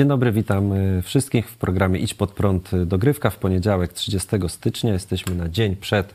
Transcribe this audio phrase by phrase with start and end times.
[0.00, 4.28] Dzień dobry, witam y, wszystkich w programie Idź pod prąd y, dogrywka w poniedziałek 30
[4.48, 4.92] stycznia.
[4.92, 6.14] Jesteśmy na dzień przed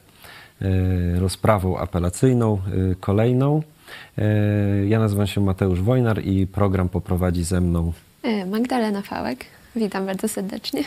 [0.61, 2.61] y, rozprawą apelacyjną
[2.99, 3.63] kolejną.
[4.87, 7.93] Ja nazywam się Mateusz Wojnar i program poprowadzi ze mną
[8.47, 9.45] Magdalena Fałek.
[9.75, 10.83] Witam bardzo serdecznie.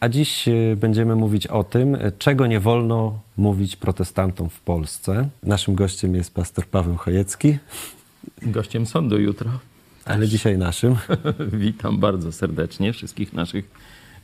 [0.00, 5.28] A dziś będziemy mówić o tym, czego nie wolno mówić protestantom w Polsce.
[5.42, 7.58] Naszym gościem jest pastor Paweł Chojecki.
[8.42, 9.50] Gościem sądu jutro.
[10.04, 10.96] Ale dzisiaj naszym.
[11.52, 13.64] Witam bardzo serdecznie wszystkich naszych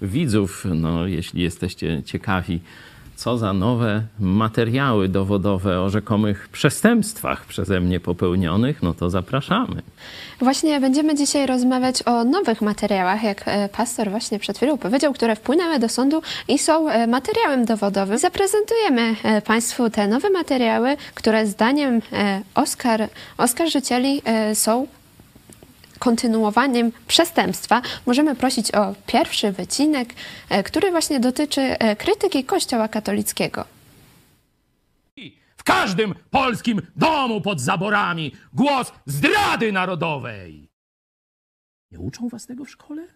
[0.03, 0.67] widzów.
[0.75, 2.61] No, jeśli jesteście ciekawi,
[3.17, 9.83] co za nowe materiały dowodowe o rzekomych przestępstwach przeze mnie popełnionych, no to zapraszamy.
[10.41, 15.37] Właśnie będziemy dzisiaj rozmawiać o nowych materiałach, jak e, pastor właśnie przed chwilą powiedział, które
[15.37, 18.19] wpłynęły do sądu i są e, materiałem dowodowym.
[18.19, 22.01] Zaprezentujemy e, Państwu te nowe materiały, które zdaniem
[22.55, 24.23] Oskar, oskarżycieli
[24.55, 24.87] są
[25.99, 30.09] kontynuowaniem przestępstwa, możemy prosić o pierwszy wycinek,
[30.49, 33.65] e, który właśnie dotyczy e, krytyki Kościoła katolickiego.
[35.57, 40.69] W każdym polskim domu pod zaborami głos zdrady narodowej.
[41.91, 43.07] Nie uczą was tego w szkole?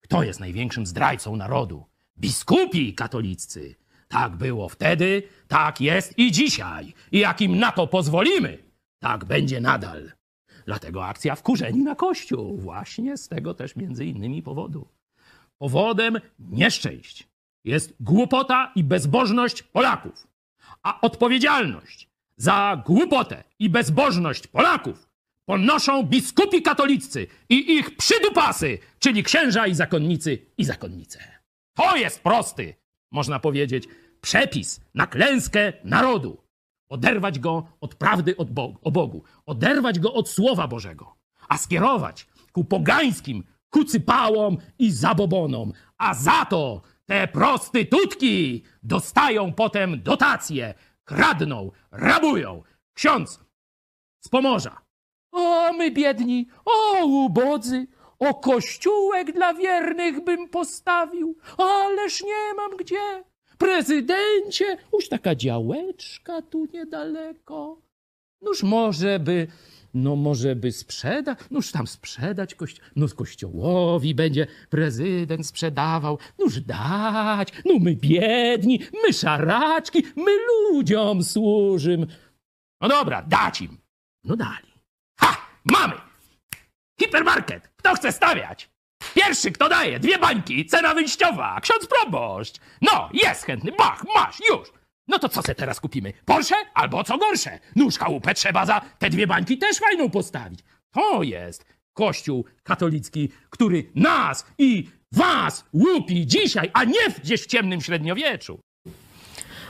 [0.00, 1.84] Kto jest największym zdrajcą narodu?
[2.18, 3.74] Biskupi katoliccy.
[4.08, 6.94] Tak było wtedy, tak jest i dzisiaj.
[7.12, 8.58] I jak im na to pozwolimy,
[8.98, 10.12] tak będzie nadal.
[10.66, 12.58] Dlatego akcja wkurzeni na Kościół.
[12.58, 14.88] Właśnie z tego też między innymi powodu.
[15.58, 17.28] Powodem nieszczęść
[17.64, 20.26] jest głupota i bezbożność Polaków.
[20.82, 25.08] A odpowiedzialność za głupotę i bezbożność Polaków
[25.44, 31.18] ponoszą biskupi katoliccy i ich przydupasy, czyli księża i zakonnicy i zakonnice.
[31.74, 32.74] To jest prosty,
[33.10, 33.84] można powiedzieć,
[34.20, 36.41] przepis na klęskę narodu
[36.92, 41.16] oderwać go od prawdy od Bogu, o Bogu, oderwać go od Słowa Bożego,
[41.48, 45.72] a skierować ku pogańskim kucypałom i zabobonom.
[45.98, 52.62] A za to te prostytutki dostają potem dotacje, kradną, rabują.
[52.94, 53.40] Ksiądz
[54.20, 54.82] z Pomorza.
[55.32, 57.86] O, my biedni, o, ubodzy,
[58.18, 63.31] o kościółek dla wiernych bym postawił, ależ nie mam gdzie.
[63.62, 67.80] Prezydencie, już taka działeczka tu niedaleko.
[68.42, 69.46] Noż może by,
[69.94, 77.48] no może by sprzedać, noż tam sprzedać, kości no kościołowi będzie prezydent sprzedawał, noż dać,
[77.64, 82.06] no my biedni, my szaraczki, my ludziom służymy.
[82.80, 83.78] No dobra, dać im.
[84.24, 84.72] No dali.
[85.20, 85.94] Ha, mamy!
[87.00, 88.71] Hipermarket, kto chce stawiać?
[89.14, 92.56] Pierwszy, kto daje, dwie bańki, cena wyjściowa, ksiądz proboszcz.
[92.82, 94.72] No, jest chętny, bach, masz, już.
[95.08, 96.12] No to co se teraz kupimy?
[96.24, 97.58] Porsche albo co gorsze?
[97.76, 100.60] Nóż chałupę trzeba za te dwie bańki też fajną postawić.
[100.90, 107.80] To jest Kościół katolicki, który nas i was łupi dzisiaj, a nie gdzieś w ciemnym
[107.80, 108.58] średniowieczu.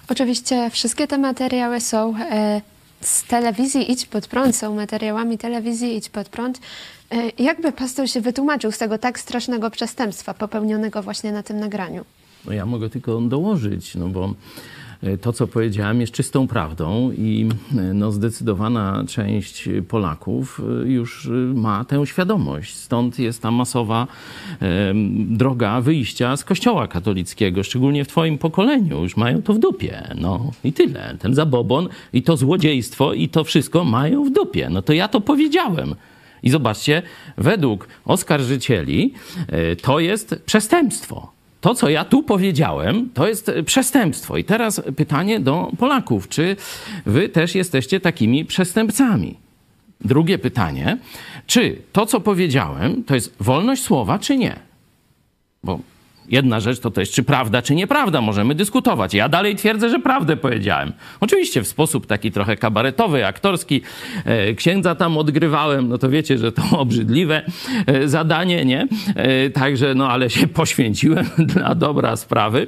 [0.08, 2.60] Oczywiście wszystkie te materiały są e,
[3.00, 6.60] z telewizji Idź Pod Prąd, są materiałami telewizji Idź Pod Prąd.
[7.12, 12.04] E, jakby pastor się wytłumaczył z tego tak strasznego przestępstwa popełnionego właśnie na tym nagraniu?
[12.46, 14.34] No ja mogę tylko dołożyć, no bo
[15.02, 21.84] e, to, co powiedziałem, jest czystą prawdą i e, no, zdecydowana część Polaków już ma
[21.84, 22.74] tę świadomość.
[22.74, 24.06] Stąd jest ta masowa
[25.14, 29.02] droga wyjścia z kościoła katolickiego, szczególnie w twoim pokoleniu.
[29.02, 30.02] Już mają to w dupie.
[30.20, 31.16] No i tyle.
[31.18, 34.68] Ten zabobon i to złodziejstwo i to wszystko mają w dupie.
[34.70, 35.94] No to ja to powiedziałem.
[36.42, 37.02] I zobaczcie,
[37.36, 39.14] według oskarżycieli
[39.48, 41.32] e, to jest przestępstwo.
[41.60, 44.36] To, co ja tu powiedziałem, to jest przestępstwo.
[44.36, 46.56] I teraz pytanie do Polaków: czy
[47.06, 49.38] wy też jesteście takimi przestępcami?
[50.00, 50.98] Drugie pytanie:
[51.46, 54.56] czy to, co powiedziałem, to jest wolność słowa, czy nie?
[55.64, 55.78] Bo
[56.32, 59.14] Jedna rzecz to też, czy prawda, czy nieprawda, możemy dyskutować.
[59.14, 60.92] Ja dalej twierdzę, że prawdę powiedziałem.
[61.20, 63.82] Oczywiście w sposób taki trochę kabaretowy, aktorski.
[64.24, 67.42] E, księdza tam odgrywałem, no to wiecie, że to obrzydliwe
[67.86, 68.88] e, zadanie, nie?
[69.14, 72.66] E, także, no ale się poświęciłem dla dobra sprawy.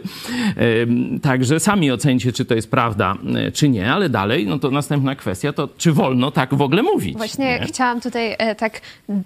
[1.22, 3.16] Także sami ocencie, czy to jest prawda,
[3.54, 7.16] czy nie, ale dalej, no to następna kwestia to, czy wolno tak w ogóle mówić.
[7.16, 7.66] Właśnie nie?
[7.66, 8.80] chciałam tutaj tak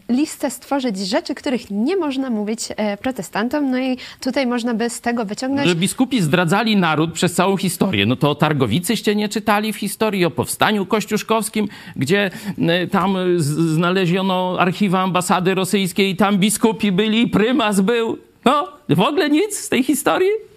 [0.09, 2.69] listę stworzyć rzeczy, których nie można mówić
[3.03, 3.97] protestantom, no i
[4.29, 5.69] tutaj można by z tego wyciągnąć...
[5.69, 8.07] Że biskupi zdradzali naród przez całą historię.
[8.07, 14.57] No to o Targowicyście nie czytali w historii, o powstaniu kościuszkowskim, gdzie e, tam znaleziono
[14.59, 18.19] archiwa ambasady rosyjskiej tam biskupi byli, prymas był.
[18.45, 20.48] No, w ogóle nic z tej historii?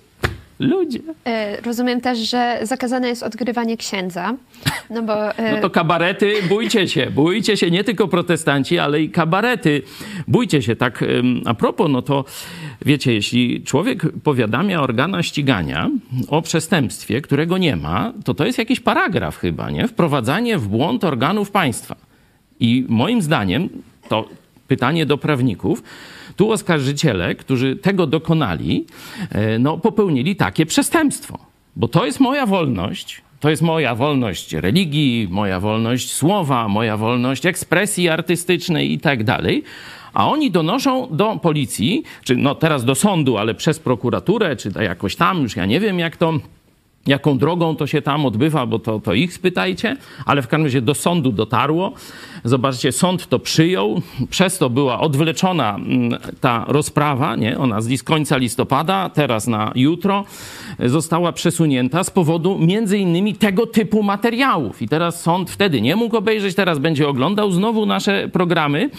[0.62, 1.00] Ludzie.
[1.26, 4.34] E, Rozumiem też, że zakazane jest odgrywanie księdza,
[4.90, 5.38] no bo...
[5.38, 9.82] e, No to kabarety, bójcie się, bójcie się, nie tylko protestanci, ale i kabarety.
[10.28, 11.04] Bójcie się, tak
[11.46, 12.26] a propos, no to
[12.86, 15.90] wiecie, jeśli człowiek powiadamia organa ścigania
[16.28, 19.88] o przestępstwie, którego nie ma, to to jest jakiś paragraf chyba, nie?
[19.88, 21.96] Wprowadzanie w błąd organów państwa.
[22.60, 23.70] I moim zdaniem,
[24.10, 24.30] to
[24.68, 25.84] pytanie do prawników,
[26.42, 28.86] tu oskarżyciele, którzy tego dokonali,
[29.30, 31.38] e, no, popełnili takie przestępstwo.
[31.76, 37.46] Bo to jest moja wolność, to jest moja wolność religii, moja wolność słowa, moja wolność
[37.46, 39.64] ekspresji artystycznej i tak dalej.
[40.14, 45.16] A oni donoszą do policji, czy no teraz do sądu, ale przez prokuraturę, czy jakoś
[45.16, 46.34] tam, już ja nie wiem jak to
[47.08, 50.82] jaką drogą to się tam odbywa, bo to, to ich spytajcie, ale w każdym razie
[50.82, 51.94] do sądu dotarło.
[52.44, 57.58] Zobaczcie, sąd to przyjął, przez to była odwleczona mm, ta rozprawa, nie?
[57.58, 60.26] ona z końca listopada, teraz na jutro,
[60.80, 64.82] została przesunięta z powodu między innymi tego typu materiałów.
[64.82, 68.90] I teraz sąd wtedy nie mógł obejrzeć, teraz będzie oglądał znowu nasze programy.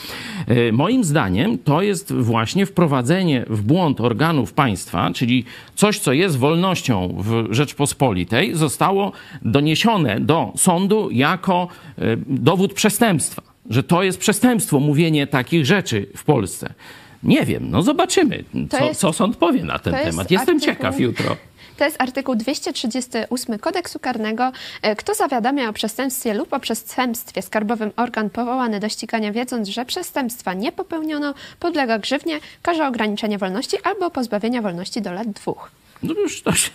[0.47, 5.44] E, Moim zdaniem to jest właśnie wprowadzenie w błąd organów państwa, czyli
[5.75, 9.12] coś, co jest wolnością w Rzeczpospolitej, zostało
[9.43, 11.69] doniesione do sądu jako
[11.99, 13.31] e, dowód przestępstwa.
[13.70, 16.75] Że to jest przestępstwo, mówienie takich rzeczy w Polsce.
[17.23, 20.31] Nie wiem, no zobaczymy, co, jest- co sąd powie na ten temat.
[20.31, 21.37] Jestem artykuł- ciekaw jutro.
[21.76, 24.53] To jest artykuł 238 kodeksu karnego.
[24.82, 29.85] E, Kto zawiadamia o przestępstwie lub o przestępstwie skarbowym organ powołany do ścigania, wiedząc, że
[29.85, 35.70] przestępstwa nie popełniono, podlega grzywnie, karze ograniczenia wolności albo pozbawienia wolności do lat dwóch.
[36.03, 36.70] No już to się...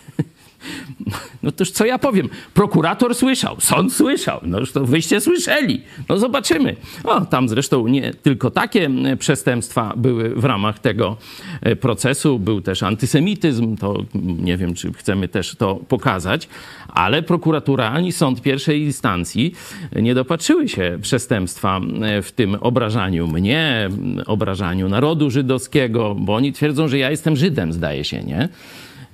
[1.42, 2.28] No toż co ja powiem?
[2.54, 5.80] Prokurator słyszał, sąd słyszał, no to wyście słyszeli.
[6.08, 6.76] No zobaczymy.
[7.04, 11.16] O, tam zresztą nie tylko takie przestępstwa były w ramach tego
[11.60, 12.38] e, procesu.
[12.38, 16.48] Był też antysemityzm, to nie wiem, czy chcemy też to pokazać,
[16.88, 19.54] ale prokuratura ani sąd pierwszej instancji
[19.96, 23.88] nie dopatrzyły się przestępstwa m, w tym obrażaniu mnie,
[24.26, 28.48] obrażaniu narodu żydowskiego, bo oni twierdzą, że ja jestem Żydem, zdaje się, nie?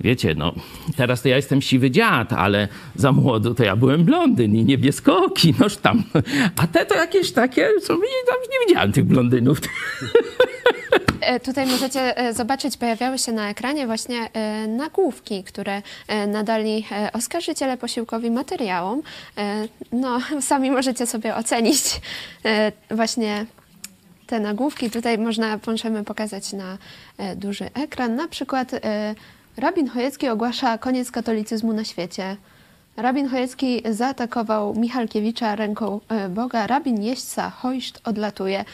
[0.00, 0.52] Wiecie, no
[0.96, 5.54] teraz to ja jestem siwy dziad, ale za młodo to ja byłem blondyn i niebieskooki,
[5.58, 6.04] noż tam.
[6.56, 9.60] A te to jakieś takie, co nie, widziałem tych blondynów.
[11.24, 15.82] E, Tutaj możecie e, zobaczyć, pojawiały się na ekranie właśnie e, nagłówki, które
[16.28, 19.02] nadali oskarżyciele posiłkowi materiałom.
[19.92, 22.00] No, sami możecie sobie ocenić
[22.90, 23.46] właśnie
[24.26, 24.90] te nagłówki.
[24.90, 26.78] Tutaj można, możemy pokazać na
[27.36, 28.16] duży ekran.
[28.16, 28.70] Na przykład
[29.56, 32.36] rabin Chojecki ogłasza koniec katolicyzmu na świecie.
[32.96, 36.66] Rabin Chojecki zaatakował Michalkiewicza ręką e, Boga.
[36.66, 38.64] Rabin jeźdźca Hojszt odlatuje.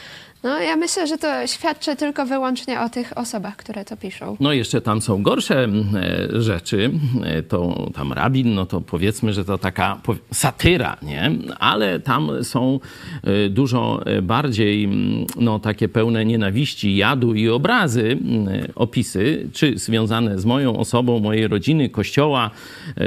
[0.43, 4.37] No ja myślę, że to świadczy tylko wyłącznie o tych osobach, które to piszą.
[4.39, 6.91] No jeszcze tam są gorsze e, rzeczy.
[7.23, 10.01] E, To tam rabin, no to powiedzmy, że to taka
[10.33, 11.31] satyra, nie?
[11.59, 12.79] Ale tam są
[13.23, 20.39] e, dużo bardziej mm, no, takie pełne nienawiści, jadu i obrazy mm, opisy, czy związane
[20.39, 22.49] z moją osobą, mojej rodziny, kościoła,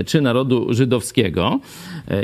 [0.07, 1.61] czy narodu żydowskiego.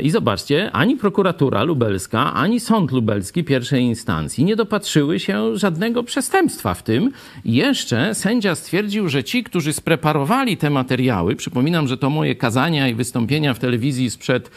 [0.03, 6.73] I zobaczcie, ani prokuratura lubelska, ani sąd lubelski pierwszej instancji nie dopatrzyły się żadnego przestępstwa
[6.73, 7.11] w tym.
[7.45, 12.87] I Jeszcze sędzia stwierdził, że ci, którzy spreparowali te materiały, przypominam, że to moje kazania
[12.87, 14.51] i wystąpienia w telewizji sprzed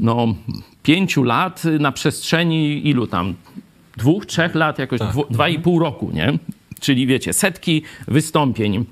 [0.00, 0.34] no,
[0.82, 3.34] pięciu lat na przestrzeni ilu tam?
[3.96, 6.38] Dwóch, trzech lat, jakoś dwu, dwa i pół roku, nie?
[6.80, 8.84] Czyli wiecie, setki wystąpień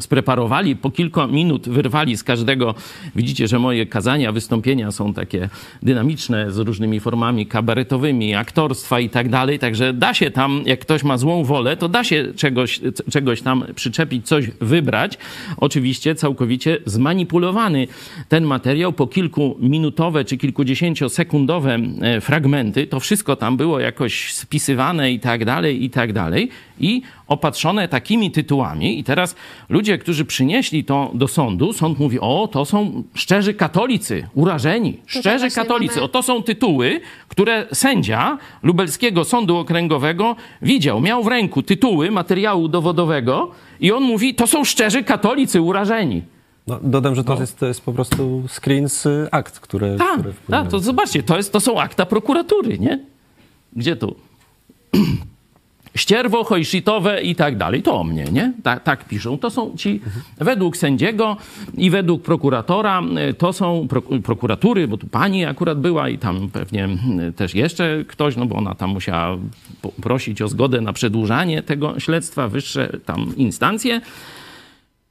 [0.00, 2.74] spreparowali, po kilka minut wyrwali z każdego.
[3.16, 5.48] Widzicie, że moje kazania, wystąpienia są takie
[5.82, 9.58] dynamiczne, z różnymi formami kabaretowymi, aktorstwa i tak dalej.
[9.58, 12.80] Także da się tam, jak ktoś ma złą wolę, to da się czegoś,
[13.10, 15.18] czegoś tam przyczepić, coś wybrać.
[15.56, 17.86] Oczywiście całkowicie zmanipulowany
[18.28, 22.86] ten materiał po kilkuminutowe czy kilkudziesięciosekundowe e, fragmenty.
[22.86, 26.48] To wszystko tam było jakoś spisywane i tak dalej, i tak dalej.
[26.80, 28.98] I opatrzone takimi tytułami.
[28.98, 29.34] I teraz
[29.68, 34.98] ludzie, którzy przynieśli to do sądu, sąd mówi: O, to są szczerzy katolicy, urażeni.
[35.06, 35.94] Szczerzy katolicy.
[35.94, 41.00] mamy- O, to są tytuły, które sędzia lubelskiego sądu okręgowego widział.
[41.00, 46.22] Miał w ręku tytuły materiału dowodowego i on mówi: To są szczerzy katolicy, urażeni.
[46.66, 50.12] No, dodam, że to, jest, to jest po prostu screen z y, akt, które, Tak,
[50.18, 52.98] które tak, to zobaczcie, to, jest, to są akta prokuratury, nie?
[53.76, 54.14] Gdzie tu?
[55.94, 57.82] Ścierwo, hojszitowe i tak dalej.
[57.82, 58.52] To o mnie, nie?
[58.62, 59.38] Tak, tak piszą.
[59.38, 60.00] To są ci,
[60.38, 61.36] według sędziego
[61.76, 66.48] i według prokuratora, y, to są pro, prokuratury, bo tu pani akurat była i tam
[66.48, 66.88] pewnie
[67.28, 69.38] y, też jeszcze ktoś, no bo ona tam musiała
[70.02, 74.00] prosić o zgodę na przedłużanie tego śledztwa, wyższe tam instancje.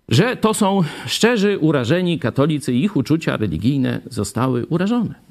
[0.09, 5.30] że to są szczerzy urażeni katolicy i ich uczucia religijne zostały urażone.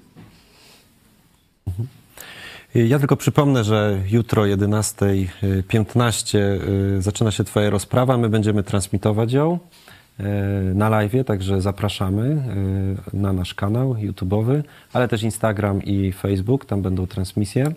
[2.75, 6.39] Ja tylko przypomnę, że jutro o 11.15
[6.99, 8.19] y, zaczyna się Twoja rozprawa.
[8.19, 9.59] My będziemy transmitować ją
[10.21, 10.25] y,
[10.75, 12.43] na live, także zapraszamy
[13.13, 14.63] y, na nasz kanał YouTube'owy,
[14.93, 17.73] ale też Instagram i Facebook, tam będą transmisje.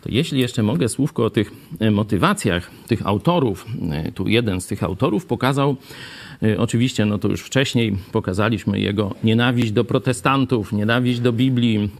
[0.00, 1.52] To jeśli jeszcze mogę słówko o tych
[1.90, 3.66] motywacjach tych autorów,
[4.14, 5.76] tu jeden z tych autorów pokazał,
[6.58, 11.90] oczywiście, no to już wcześniej pokazaliśmy jego nienawiść do protestantów, nienawiść do Biblii,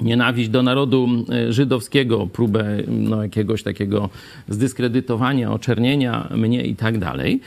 [0.00, 1.08] nienawiść do narodu
[1.48, 4.08] żydowskiego, próbę no, jakiegoś takiego
[4.48, 7.40] zdyskredytowania, oczernienia mnie i tak dalej.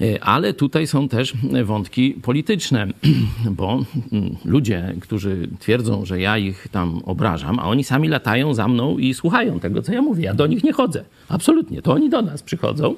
[0.00, 2.86] E, ale tutaj są też wątki polityczne,
[3.58, 8.68] bo mm, ludzie, którzy twierdzą, że ja ich tam obrażam, a oni sami latają za
[8.68, 10.24] mną i słuchają tego, co ja mówię.
[10.24, 11.04] Ja do nich nie chodzę.
[11.28, 11.82] Absolutnie.
[11.82, 12.94] To oni do nas przychodzą.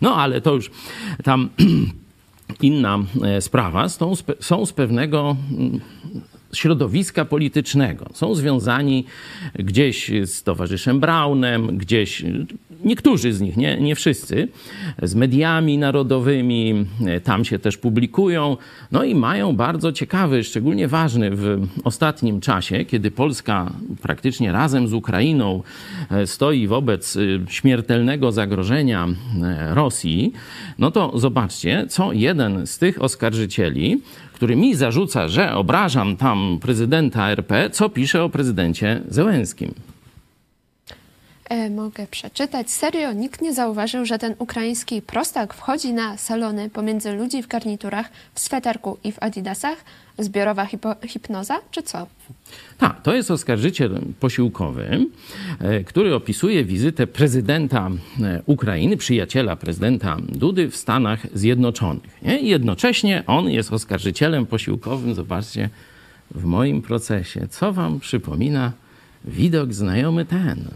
[0.00, 0.70] No ale to już
[1.22, 1.48] tam
[2.62, 3.86] inna e, sprawa.
[4.40, 5.80] Są z pewnego mm,
[6.54, 8.10] środowiska politycznego.
[8.14, 9.04] Są związani
[9.54, 12.24] gdzieś z towarzyszem Braunem, gdzieś,
[12.84, 14.48] niektórzy z nich, nie, nie wszyscy,
[15.02, 16.86] z mediami narodowymi,
[17.24, 18.56] tam się też publikują.
[18.92, 24.92] No i mają bardzo ciekawy, szczególnie ważny w ostatnim czasie, kiedy Polska praktycznie razem z
[24.92, 25.62] Ukrainą
[26.10, 29.06] e, stoi wobec e, śmiertelnego zagrożenia
[29.42, 30.32] e, Rosji,
[30.78, 34.00] no to zobaczcie, co jeden z tych oskarżycieli
[34.34, 39.93] który mi zarzuca, że obrażam tam prezydenta RP, co pisze o prezydencie Zełenskim.
[41.54, 42.70] E, mogę przeczytać.
[42.70, 48.10] Serio, nikt nie zauważył, że ten ukraiński prostak wchodzi na salony pomiędzy ludzi w garniturach,
[48.34, 49.84] w sweterku i w adidasach?
[50.18, 50.68] Zbiorowa
[51.06, 52.06] hipnoza, czy co?
[52.78, 55.06] Tak, to jest oskarżyciel posiłkowy,
[55.60, 57.90] e, który opisuje wizytę prezydenta
[58.22, 62.22] e, Ukrainy, przyjaciela prezydenta Dudy w Stanach Zjednoczonych.
[62.22, 62.40] Nie?
[62.40, 65.70] Jednocześnie on jest oskarżycielem posiłkowym, zobaczcie,
[66.30, 67.48] w moim procesie.
[67.48, 68.72] Co wam przypomina
[69.24, 70.68] widok znajomy ten?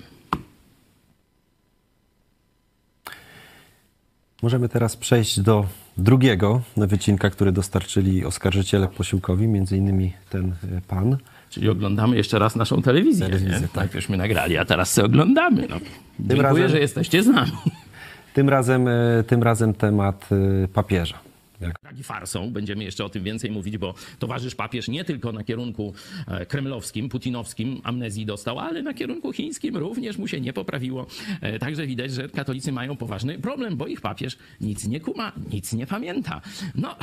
[4.42, 5.66] Możemy teraz przejść do
[5.97, 11.16] drugiego wycinka, który dostarczyli oskarżyciele posiłkowi, między innymi ten e, pan.
[11.50, 13.26] Czyli oglądamy jeszcze raz naszą telewizję.
[13.26, 13.75] telewizję tak.
[13.75, 15.66] Najpierwśmy nagrali, a teraz sobie oglądamy.
[15.71, 15.76] No.
[16.21, 17.52] Dziękuję, razem, że jesteście z nami.
[18.35, 20.28] Tym razem, e, tym razem temat
[20.64, 21.27] e, papieża.
[21.60, 25.94] Tak farsą, będziemy jeszcze o tym więcej mówić, bo towarzysz papież nie tylko na kierunku
[26.26, 31.06] e, kremlowskim, putinowskim amnezji dostał, ale na kierunku chińskim również mu się nie poprawiło.
[31.40, 35.72] E, także widać, że katolicy mają poważny problem, bo ich papież nic nie kuma, nic
[35.72, 36.40] nie pamięta.
[36.74, 36.96] No,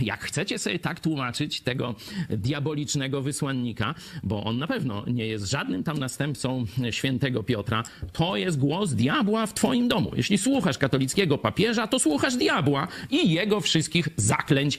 [0.00, 1.94] jak chcecie sobie tak tłumaczyć tego
[2.30, 8.58] diabolicznego wysłannika, bo on na pewno nie jest żadnym tam następcą świętego Piotra, to jest
[8.58, 10.10] głos diabła w twoim domu.
[10.16, 14.78] Jeśli słuchasz katolickiego papieża, to słuchasz diabła i jego wszystkich wszystkich zaklęć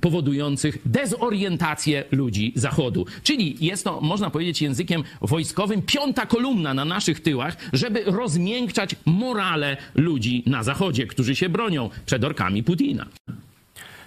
[0.00, 3.06] powodujących dezorientację ludzi Zachodu.
[3.22, 9.76] Czyli jest to, można powiedzieć językiem wojskowym, piąta kolumna na naszych tyłach, żeby rozmiękczać morale
[9.94, 13.06] ludzi na Zachodzie, którzy się bronią przed orkami Putina.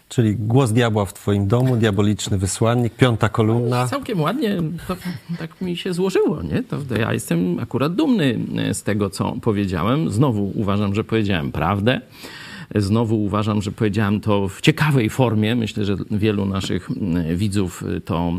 [0.09, 3.87] Czyli głos diabła w twoim domu, diaboliczny wysłannik, piąta kolumna.
[3.87, 4.95] Całkiem ładnie, to,
[5.39, 6.63] tak mi się złożyło, nie?
[6.63, 8.39] To, ja jestem akurat dumny
[8.73, 10.11] z tego, co powiedziałem.
[10.11, 12.01] Znowu uważam, że powiedziałem prawdę.
[12.75, 15.55] Znowu uważam, że powiedziałem to w ciekawej formie.
[15.55, 16.89] Myślę, że wielu naszych
[17.35, 18.33] widzów to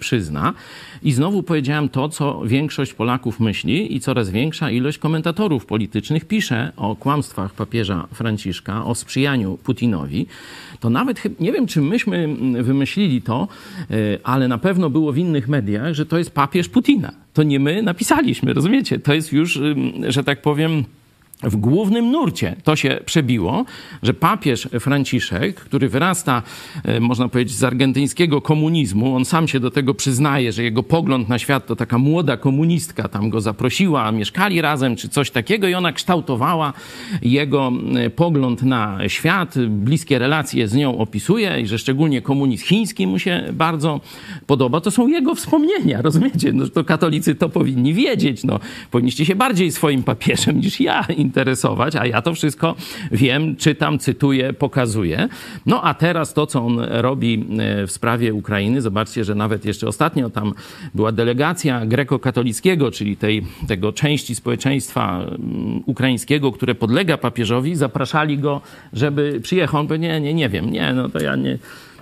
[0.00, 0.54] przyzna.
[1.02, 6.72] I znowu powiedziałem to, co większość Polaków myśli i coraz większa ilość komentatorów politycznych pisze
[6.76, 10.26] o kłamstwach papieża Franciszka, o sprzyjaniu Putinowi.
[10.80, 13.48] To nawet nie wiem, czy myśmy wymyślili to,
[13.90, 17.12] y, ale na pewno było w innych mediach, że to jest papież Putina.
[17.34, 18.98] To nie my napisaliśmy, rozumiecie?
[18.98, 19.60] To jest już,
[20.08, 20.84] że tak powiem,
[21.42, 23.64] w głównym nurcie to się przebiło,
[24.02, 26.42] że papież Franciszek, który wyrasta,
[26.84, 31.28] e, można powiedzieć, z argentyńskiego komunizmu, on sam się do tego przyznaje, że jego pogląd
[31.28, 35.74] na świat to taka młoda komunistka tam go zaprosiła, mieszkali razem czy coś takiego i
[35.74, 36.72] ona kształtowała
[37.22, 43.06] jego e, pogląd na świat, bliskie relacje z nią opisuje i że szczególnie komunizm chiński
[43.06, 44.00] mu się bardzo
[44.46, 44.80] podoba.
[44.80, 46.52] To są jego wspomnienia, rozumiecie?
[46.52, 48.44] No, to katolicy to powinni wiedzieć.
[48.44, 52.74] No, powinniście się bardziej swoim papieżem niż ja interesować, a ja to wszystko
[53.12, 55.28] wiem, czytam, cytuję, pokazuję.
[55.66, 59.86] No a teraz to, co on robi e, w sprawie Ukrainy, zobaczcie, że nawet jeszcze
[59.86, 60.54] ostatnio tam
[60.94, 68.60] była delegacja grekokatolickiego, czyli tej, tego części społeczeństwa mm, ukraińskiego, które podlega papieżowi, zapraszali go,
[68.92, 69.80] żeby przyjechał.
[69.80, 71.58] On powiedział, nie, nie, nie wiem, nie, no to ja nie,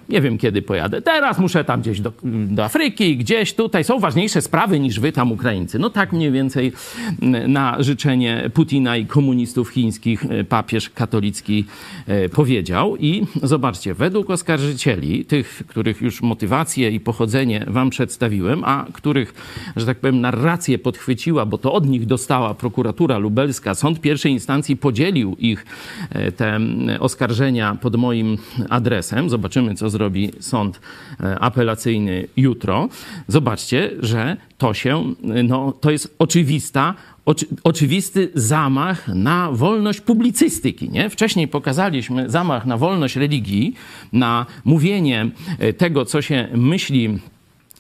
[0.08, 1.02] Nie wiem, kiedy pojadę.
[1.02, 2.12] Teraz muszę tam gdzieś do,
[2.48, 3.84] do Afryki, gdzieś tutaj.
[3.84, 5.78] Są ważniejsze sprawy niż wy tam, Ukraińcy.
[5.78, 6.72] No tak mniej więcej
[7.48, 11.64] na życzenie Putina i komunistów chińskich e, papież katolicki
[12.06, 12.96] e, powiedział.
[12.96, 19.34] I zobaczcie, według oskarżycieli, tych, których już motywację i pochodzenie wam przedstawiłem, a których,
[19.76, 24.76] że tak powiem, narrację podchwyciła, bo to od nich dostała prokuratura lubelska, sąd pierwszej instancji
[24.76, 25.66] podzielił ich,
[26.10, 26.58] e, te
[27.00, 28.38] oskarżenia pod moim
[28.68, 29.30] adresem.
[29.30, 29.99] Zobaczymy, co zrobi
[30.40, 30.80] sąd
[31.40, 32.88] apelacyjny jutro.
[33.28, 35.14] Zobaczcie, że to się,
[35.44, 40.90] no, to jest oczywista oczy, oczywisty zamach na wolność publicystyki.
[40.90, 41.10] Nie?
[41.10, 43.74] Wcześniej pokazaliśmy zamach na wolność religii,
[44.12, 45.30] na mówienie
[45.76, 47.18] tego, co się myśli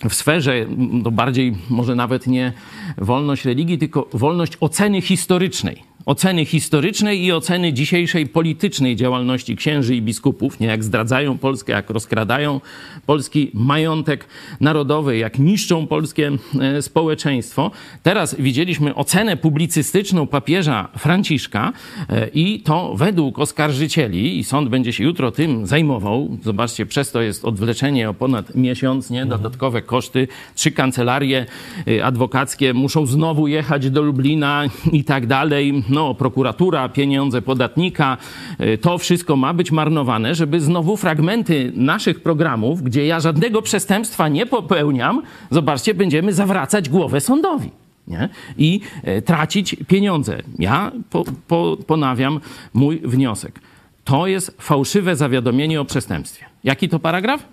[0.08, 2.52] w sferze, no bardziej może nawet nie
[2.98, 10.02] wolność religii, tylko wolność oceny historycznej oceny historycznej i oceny dzisiejszej politycznej działalności księży i
[10.02, 12.60] biskupów, nie jak zdradzają Polskę, jak rozkradają
[13.06, 14.26] polski majątek
[14.60, 16.30] narodowy, jak niszczą polskie
[16.60, 17.70] e, społeczeństwo.
[18.02, 21.72] Teraz widzieliśmy ocenę publicystyczną papieża Franciszka
[22.08, 27.22] e, i to według oskarżycieli, i sąd będzie się jutro tym zajmował, zobaczcie, przez to
[27.22, 29.26] jest odwleczenie o ponad miesiąc, nie?
[29.26, 31.46] dodatkowe koszty, trzy kancelarie
[31.88, 38.16] e, adwokackie muszą znowu jechać do Lublina i tak dalej no, prokuratura, pieniądze podatnika,
[38.60, 44.28] y, to wszystko ma być marnowane, żeby znowu fragmenty naszych programów, gdzie ja żadnego przestępstwa
[44.28, 47.70] nie popełniam, zobaczcie, będziemy zawracać głowę sądowi.
[48.08, 48.28] Nie?
[48.58, 50.42] I e, tracić pieniądze.
[50.58, 52.40] Ja po, po, ponawiam
[52.74, 53.60] mój wniosek.
[54.04, 56.44] To jest fałszywe zawiadomienie o przestępstwie.
[56.64, 57.44] Jaki to paragraf?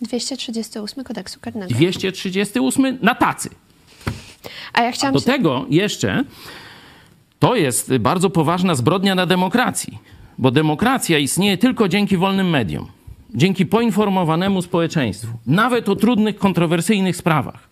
[0.00, 1.74] 238 kodeksu karnego.
[1.74, 3.50] 238 na tacy.
[4.72, 5.26] A ja chciałam Do się...
[5.26, 6.24] tego jeszcze
[7.42, 9.98] to jest bardzo poważna zbrodnia na demokracji,
[10.38, 12.86] bo demokracja istnieje tylko dzięki wolnym mediom,
[13.34, 17.68] dzięki poinformowanemu społeczeństwu, nawet o trudnych, kontrowersyjnych sprawach.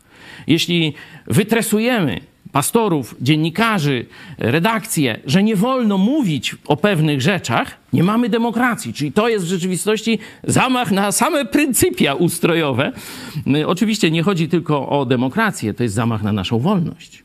[0.46, 0.94] Jeśli
[1.26, 2.20] wytresujemy
[2.52, 4.06] pastorów, dziennikarzy,
[4.38, 8.92] redakcje, że nie wolno mówić o pewnych rzeczach, nie mamy demokracji.
[8.92, 12.92] Czyli to jest w rzeczywistości zamach na same pryncypia ustrojowe.
[13.66, 17.19] Oczywiście nie chodzi tylko o demokrację, to jest zamach na naszą wolność.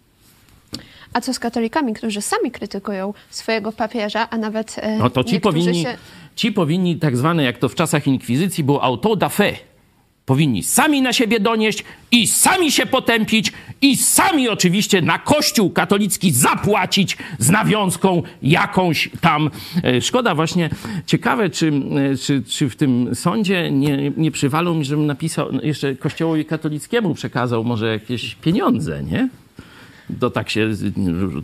[1.16, 5.40] A co z katolikami, którzy sami krytykują swojego papieża, a nawet e, No to ci
[5.40, 5.98] powinni, się...
[6.36, 9.54] ci powinni tak zwane, jak to w czasach inkwizycji było auto da fe.
[10.26, 16.32] Powinni sami na siebie donieść i sami się potępić i sami oczywiście na kościół katolicki
[16.32, 19.50] zapłacić z nawiązką jakąś tam.
[19.84, 20.70] E, szkoda właśnie,
[21.06, 21.72] ciekawe czy,
[22.14, 27.14] e, czy, czy w tym sądzie nie, nie przywalą mi, żebym napisał, jeszcze kościołowi katolickiemu
[27.14, 29.30] przekazał może jakieś pieniądze, nie?
[30.20, 30.70] To tak się,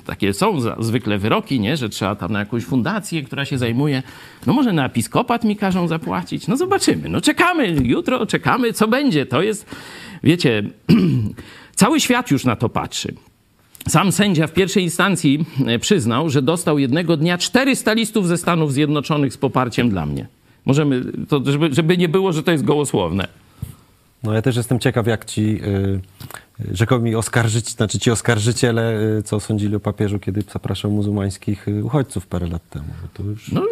[0.06, 1.78] takie są zwykle wyroki, nie?
[1.78, 4.04] że trzeba tam na jakąś fundację, która się zajmuje.
[4.48, 6.48] No może na episkopat mi każą zapłacić.
[6.48, 7.10] No zobaczymy.
[7.10, 9.26] No czekamy, jutro czekamy, co będzie.
[9.26, 9.66] To jest,
[10.24, 10.64] wiecie,
[11.76, 13.14] cały świat już na to patrzy.
[13.88, 18.74] Sam sędzia w pierwszej instancji e, przyznał, że dostał jednego dnia 400 listów ze Stanów
[18.74, 20.28] Zjednoczonych z poparciem dla mnie.
[20.66, 23.28] Możemy, to żeby, żeby nie było, że to jest gołosłowne.
[24.24, 26.02] No ja też jestem ciekaw, jak ci y,
[26.72, 32.28] rzekomi oskarżyć, znaczy ci oskarżyciele, y, co sądzili o papieżu, kiedy zapraszał muzułmańskich y, uchodźców
[32.28, 32.86] parę lat temu.
[33.14, 33.52] To już...
[33.52, 33.64] No,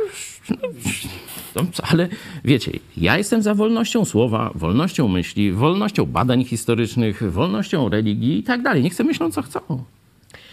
[1.55, 2.07] no, ale
[2.45, 8.62] wiecie, ja jestem za wolnością słowa, wolnością myśli, wolnością badań historycznych, wolnością religii i tak
[8.62, 8.83] dalej.
[8.83, 9.59] Niech sobie myślą, co chcą.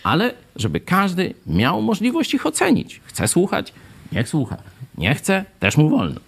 [0.02, 3.00] Ale żeby każdy miał możliwość ich ocenić.
[3.04, 3.72] Chce słuchać,
[4.12, 4.56] niech słucha.
[4.98, 6.20] Nie chce, też mu wolno.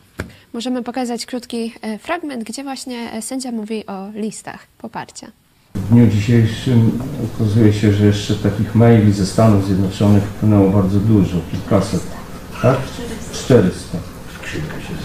[0.53, 5.27] Możemy pokazać krótki e, fragment, gdzie właśnie e, sędzia mówi o listach poparcia.
[5.75, 6.99] W dniu dzisiejszym
[7.35, 12.03] okazuje się, że jeszcze takich maili ze Stanów Zjednoczonych wpłynęło bardzo dużo, kilkaset,
[12.63, 12.77] tak?
[13.33, 13.99] 400.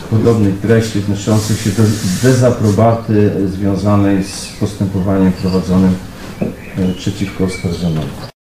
[0.10, 1.84] Podobnych treści odnoszących się do
[2.24, 5.96] dezaprobaty związanej z postępowaniem prowadzonym
[6.78, 8.33] e, przeciwko oskarżonemu.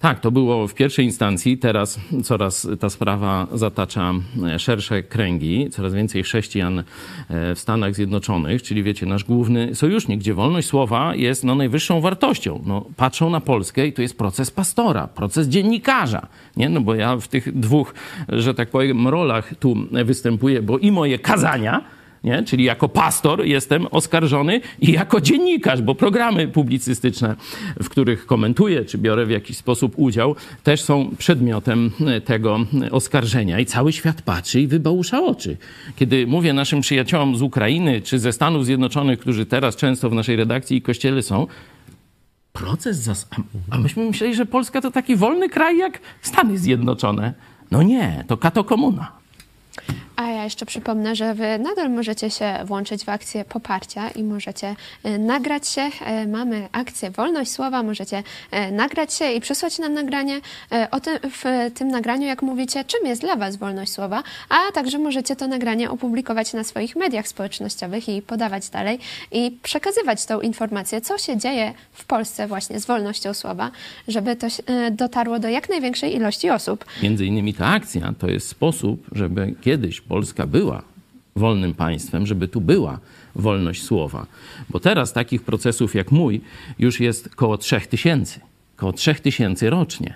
[0.00, 1.58] Tak, to było w pierwszej instancji.
[1.58, 4.12] Teraz coraz ta sprawa zatacza
[4.46, 5.70] e, szersze kręgi.
[5.70, 6.84] Coraz więcej chrześcijan e,
[7.54, 12.62] w Stanach Zjednoczonych, czyli wiecie, nasz główny sojusznik, gdzie wolność słowa jest no, najwyższą wartością.
[12.66, 16.26] No, patrzą na Polskę i to jest proces pastora, proces dziennikarza.
[16.56, 16.68] Nie?
[16.68, 17.94] No bo ja w tych dwóch,
[18.28, 21.84] że tak powiem, rolach tu występuję, bo i moje kazania,
[22.24, 22.42] nie?
[22.42, 27.36] czyli jako pastor jestem oskarżony i jako dziennikarz, bo programy publicystyczne,
[27.82, 31.90] w których komentuję czy biorę w jakiś sposób udział, też są przedmiotem
[32.24, 32.58] tego
[32.90, 33.58] oskarżenia.
[33.58, 35.56] I cały świat patrzy i wybałusza oczy.
[35.96, 40.36] Kiedy mówię naszym przyjaciołom z Ukrainy czy ze Stanów Zjednoczonych, którzy teraz często w naszej
[40.36, 41.46] redakcji i kościele są,
[42.52, 43.28] proces zas...
[43.70, 47.34] A myśmy myśleli, że Polska to taki wolny kraj jak Stany Zjednoczone.
[47.70, 49.12] No nie, to kato komuna.
[50.18, 54.76] A ja jeszcze przypomnę, że wy nadal możecie się włączyć w akcję poparcia i możecie
[55.02, 55.90] e, nagrać się.
[56.04, 60.40] E, Mamy akcję Wolność Słowa, możecie e, nagrać się i przysłać nam nagranie
[60.90, 64.98] o tym, w tym nagraniu, jak mówicie, czym jest dla was wolność słowa, a także
[64.98, 68.98] możecie to nagranie opublikować na swoich mediach społecznościowych i podawać dalej
[69.32, 73.70] i przekazywać tą informację, co się dzieje w Polsce właśnie z wolnością słowa,
[74.08, 74.46] żeby to
[74.90, 76.84] dotarło do jak największej ilości osób.
[77.02, 80.82] Między innymi ta akcja to jest sposób, żeby kiedyś Polska była
[81.36, 82.98] wolnym państwem, żeby tu była
[83.34, 84.26] wolność słowa.
[84.70, 86.40] Bo teraz takich procesów jak mój
[86.78, 88.40] już jest koło 3000.
[88.76, 90.14] Koło 3000 rocznie.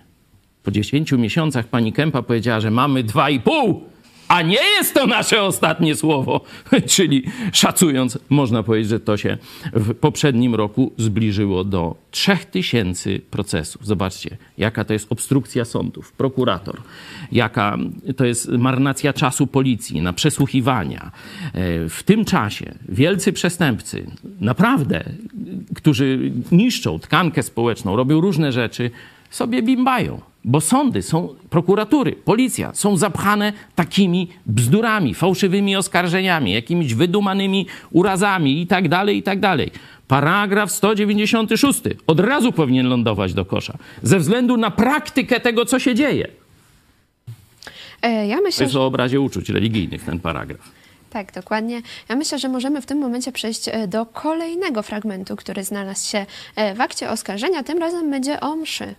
[0.62, 3.80] Po 10 miesiącach pani Kępa powiedziała, że mamy 2,5,
[4.32, 6.40] a nie jest to nasze ostatnie słowo.
[6.94, 9.38] Czyli szacując, można powiedzieć, że to się
[9.72, 13.86] w poprzednim roku zbliżyło do 3000 procesów.
[13.86, 16.82] Zobaczcie, jaka to jest obstrukcja sądów, prokurator,
[17.32, 17.78] jaka
[18.16, 21.10] to jest marnacja czasu policji na przesłuchiwania.
[21.54, 24.06] E, W tym czasie wielcy przestępcy,
[24.40, 25.04] naprawdę,
[25.74, 28.90] którzy niszczą tkankę społeczną, robią różne rzeczy,
[29.30, 30.31] sobie bimbają.
[30.44, 38.66] Bo sądy są, prokuratury, policja są zapchane takimi bzdurami, fałszywymi oskarżeniami, jakimiś wydumanymi urazami i
[38.66, 39.70] tak dalej, i tak dalej.
[40.08, 45.94] Paragraf 196 od razu powinien lądować do kosza, ze względu na praktykę tego, co się
[45.94, 46.28] dzieje.
[48.02, 48.80] E, Ja To myślę, jest że...
[48.80, 50.60] o obrazie uczuć religijnych ten paragraf.
[51.10, 51.82] Tak, dokładnie.
[52.08, 56.26] Ja myślę, że możemy w tym momencie przejść e, do kolejnego fragmentu, który znalazł się
[56.56, 57.62] e, w akcie oskarżenia.
[57.62, 58.94] Tym razem będzie o mszy.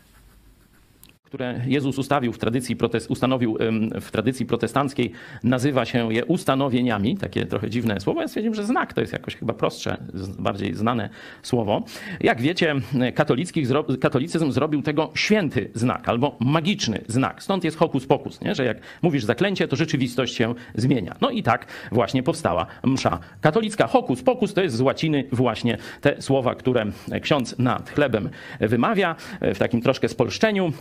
[1.34, 3.58] Które Jezus ustawił w tradycji, protes- ustanowił
[4.02, 5.12] w tradycji protestanckiej,
[5.43, 8.22] nazywa się je ustanowieniami, takie trochę dziwne słowo.
[8.22, 9.98] Ja stwierdziłem, że znak to jest jakoś chyba prostsze,
[10.39, 11.10] bardziej znane
[11.43, 11.84] słowo.
[12.22, 12.76] Jak wiecie,
[13.15, 13.67] katolickich
[14.02, 17.43] katolicyzm zrobił tego święty znak albo magiczny znak.
[17.43, 18.56] Stąd jest hokus pokus, nie?
[18.56, 21.15] że jak mówisz zaklęcie, to rzeczywistość się zmienia.
[21.22, 23.88] No i tak właśnie powstała msza katolicka.
[23.88, 26.86] Hokus pokus to jest z łaciny właśnie te słowa, które
[27.22, 30.74] ksiądz nad chlebem wymawia w takim troszkę spolszczeniu.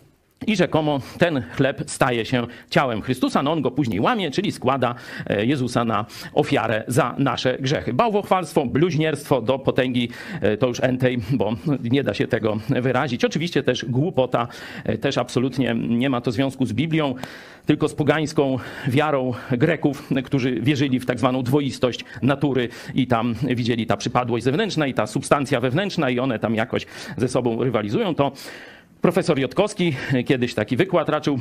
[0.46, 4.94] I rzekomo ten chleb staje się ciałem Chrystusa, no on go później łamie, czyli składa
[5.26, 7.94] e, Jezusa na ofiarę za nasze grzechy.
[7.94, 10.08] Bałwochwalstwo, bluźnierstwo do potęgi
[10.40, 11.52] e, to już entej, bo
[11.82, 13.24] nie da się tego wyrazić.
[13.24, 14.48] Oczywiście też głupota,
[14.84, 17.14] e, też absolutnie nie ma to związku z Biblią,
[17.66, 23.86] tylko z pogańską wiarą Greków, którzy wierzyli w tak zwaną dwoistość natury i tam widzieli
[23.86, 28.14] ta przypadłość zewnętrzna i ta substancja wewnętrzna i one tam jakoś ze sobą rywalizują.
[28.14, 28.32] To
[29.02, 31.38] Profesor Jotkowski kiedyś taki wykład raczył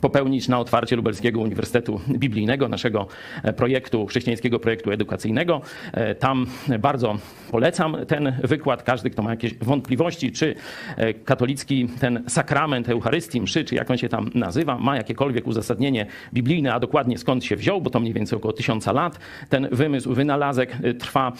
[0.00, 3.06] popełnić na otwarcie Lubelskiego Uniwersytetu Biblijnego, naszego
[3.42, 5.60] e, projektu, chrześcijańskiego projektu edukacyjnego.
[5.92, 6.46] E, Tam
[6.78, 7.18] bardzo
[7.50, 8.82] polecam ten wykład.
[8.82, 10.54] Każdy, kto ma jakieś wątpliwości, czy
[10.96, 16.06] e, katolicki ten sakrament Eucharystii, mszy, czy jak on się tam nazywa, ma jakiekolwiek uzasadnienie
[16.34, 20.14] biblijne, a dokładnie skąd się wziął, bo to mniej więcej około tysiąca lat ten wymysł,
[20.14, 21.32] wynalazek trwa,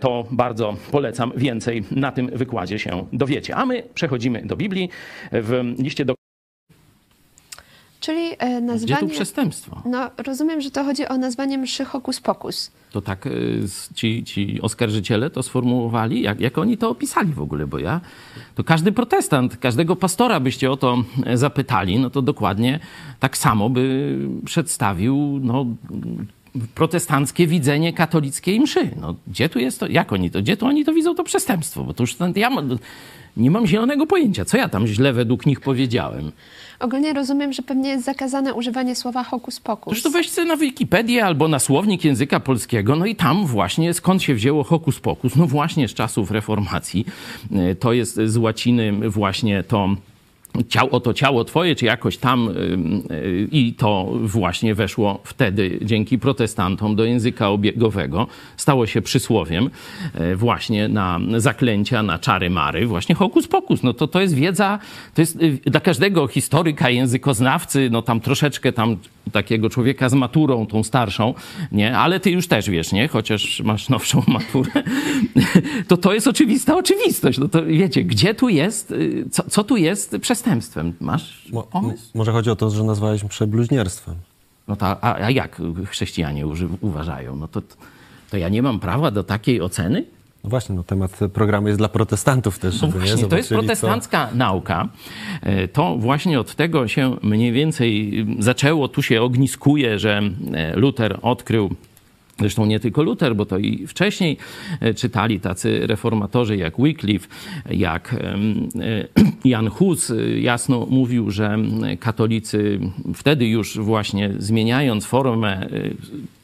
[0.00, 1.32] to bardzo polecam.
[1.36, 3.56] Więcej na tym wykładzie się dowiecie.
[3.56, 4.90] A my przechodzimy do Biblii.
[5.32, 6.25] W liście do
[8.06, 9.08] Czyli e, Gdzie tu nazwanie...
[9.12, 9.82] przestępstwo?
[9.84, 12.70] No, rozumiem, że to chodzi o nazwanie mszy hokus pokus.
[12.92, 13.26] To tak
[13.64, 16.22] s- ci, ci oskarżyciele to sformułowali?
[16.22, 17.66] Jak, jak oni to opisali w ogóle?
[17.66, 18.00] Bo ja,
[18.54, 22.80] to każdy protestant, każdego pastora byście o to e, zapytali, no to dokładnie
[23.20, 25.66] tak samo by przedstawił no,
[26.74, 28.90] protestanckie widzenie katolickiej mszy.
[29.00, 31.84] No, gdzie tu jest to, jak oni to, gdzie tu oni to widzą to przestępstwo?
[31.84, 32.50] Bo to już ja
[33.36, 36.32] nie mam zielonego pojęcia, co ja tam źle według nich powiedziałem.
[36.80, 39.92] Ogólnie rozumiem, że pewnie jest zakazane używanie słowa hokus pokus.
[39.92, 44.22] Zresztą weź sobie na Wikipedię albo na słownik języka polskiego, no i tam właśnie skąd
[44.22, 45.36] się wzięło hokus pokus?
[45.36, 47.06] No właśnie z czasów reformacji.
[47.52, 49.88] E, To jest z łaciny właśnie to
[50.68, 56.18] ciało, oto ciało twoje, czy jakoś tam ym, y, i to właśnie weszło wtedy dzięki
[56.18, 58.26] protestantom do języka obiegowego.
[58.56, 59.70] Stało się przysłowiem
[60.14, 63.82] e, właśnie na zaklęcia, na czary mary, właśnie hokus pokus.
[63.82, 64.78] No to, to jest wiedza,
[65.14, 68.96] to jest y, dla każdego historyka, językoznawcy, no tam troszeczkę tam
[69.32, 71.34] takiego człowieka z maturą, tą starszą,
[71.72, 71.98] nie?
[71.98, 73.08] Ale ty już też wiesz, nie?
[73.08, 74.82] Chociaż masz nowszą maturę.
[75.88, 77.38] To to jest oczywista oczywistość.
[77.38, 80.16] No to wiecie, gdzie tu jest, y, co, co tu jest
[80.50, 80.92] przestępstwem?
[81.00, 82.10] Masz Mo- pomysł?
[82.14, 84.14] może chodzi o to, że nazwaliśmy przebluźnierstwem.
[84.68, 86.44] No to, a, a jak chrześcijanie
[86.80, 87.36] uważają?
[87.36, 87.62] No to,
[88.30, 90.04] to ja nie mam prawa do takiej oceny?
[90.44, 93.54] No właśnie, no temat programu jest dla protestantów też, No właśnie, to jest zobaczyli, co-
[93.54, 94.88] protestancka nauka.
[95.42, 100.22] E, To właśnie od tego się mniej więcej zaczęło, tu się ogniskuje, że
[100.54, 101.70] e, Luter odkrył
[102.38, 104.36] Zresztą nie tylko Luther, bo to i wcześniej
[104.80, 107.28] e, czytali tacy reformatorzy jak Wycliffe,
[107.70, 108.38] jak e,
[109.44, 111.58] Jan Hus jasno mówił, że
[112.00, 112.80] katolicy
[113.14, 115.68] wtedy już właśnie zmieniając formę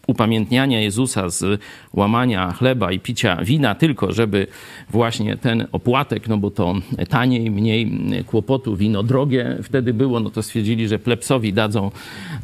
[0.07, 1.61] upamiętniania Jezusa z
[1.93, 4.47] łamania chleba i picia wina, tylko żeby
[4.91, 6.75] właśnie ten opłatek, no bo to
[7.09, 7.93] taniej, mniej
[8.27, 11.91] kłopotu, wino drogie wtedy było, no to stwierdzili, że plepsowi dadzą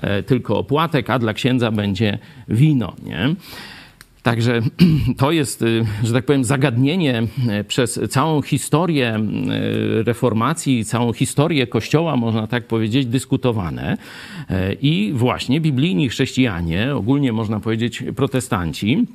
[0.00, 2.18] e, tylko opłatek, a dla księdza będzie
[2.48, 3.34] wino, nie?
[4.22, 4.60] Także
[5.18, 7.22] to jest, y, że tak powiem, zagadnienie
[7.60, 9.16] y, przez całą historię
[10.00, 13.96] y, reformacji, całą historię Kościoła, można tak powiedzieć, dyskutowane.
[14.82, 19.06] I właśnie biblijni chrześcijanie, ogólnie można powiedzieć protestanci,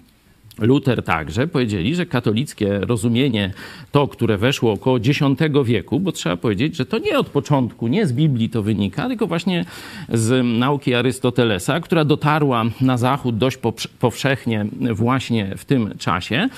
[0.60, 3.54] Luther także powiedzieli, że katolickie rozumienie,
[3.92, 5.20] to, które weszło około X
[5.66, 9.28] wieku, bo trzeba powiedzieć, że to nie od początku, nie z Biblii to wynika, tylko
[9.28, 9.66] właśnie
[10.10, 13.58] z nauki Arystotelesa, która dotarła na zachód dość
[14.00, 16.50] powszechnie właśnie w tym czasie,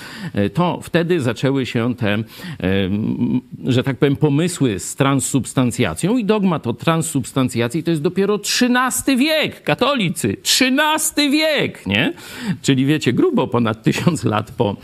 [0.53, 2.17] to wtedy zaczęły się te,
[3.63, 9.63] że tak powiem, pomysły z transsubstancjacją i dogmat o transsubstancjacji to jest dopiero XIII wiek,
[9.63, 12.13] katolicy, XIII wiek, nie?
[12.61, 14.75] Czyli wiecie, grubo ponad tysiąc lat po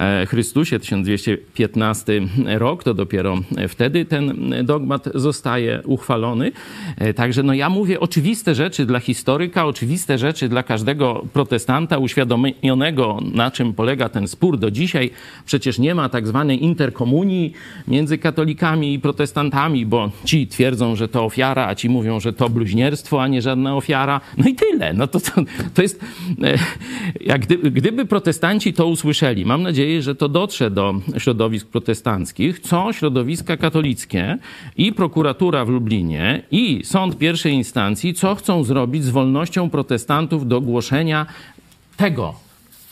[0.00, 3.38] e, Chrystusie, 1215 rok, to dopiero
[3.68, 6.52] wtedy ten dogmat zostaje uchwalony.
[6.98, 13.18] E, także no ja mówię oczywiste rzeczy dla historyka, oczywiste rzeczy dla każdego protestanta uświadomionego,
[13.32, 15.10] na czym polega ten spór do dzisiaj.
[15.46, 17.52] Przecież nie ma tak zwanej interkomunii
[17.88, 22.48] między katolikami i protestantami, bo ci twierdzą, że to ofiara, a ci mówią, że to
[22.48, 24.20] bluźnierstwo, a nie żadna ofiara.
[24.38, 24.92] No i tyle.
[24.94, 25.32] No to, to,
[25.74, 26.00] to jest,
[26.42, 26.58] e,
[27.20, 29.44] jak gdyby, protestanci protestanci to usłyszeli.
[29.44, 34.38] Mam nadzieję, że to dotrze do środowisk protestanckich, co środowiska katolickie
[34.76, 40.60] i prokuratura w Lublinie i sąd pierwszej instancji, co chcą zrobić z wolnością protestantów do
[40.60, 41.26] głoszenia
[41.96, 42.34] tego,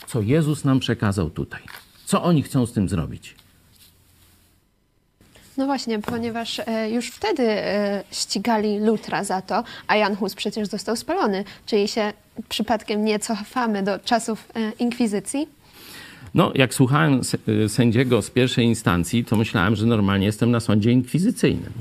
[0.07, 1.61] co Jezus nam przekazał tutaj.
[2.05, 3.35] Co oni chcą z tym zrobić?
[5.57, 10.67] No właśnie, ponieważ e, już wtedy e, ścigali Lutra za to, a Jan Hus przecież
[10.67, 11.43] został spalony.
[11.65, 12.13] Czyli się
[12.49, 15.47] przypadkiem nie cofamy do czasów e, inkwizycji?
[16.33, 17.21] No, jak słuchałem
[17.67, 21.73] sędziego z pierwszej instancji, to myślałem, że normalnie jestem na sądzie inkwizycyjnym.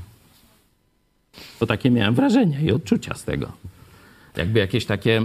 [1.59, 3.53] To takie miałem wrażenie i odczucia z tego.
[4.37, 5.23] Jakby jakieś takie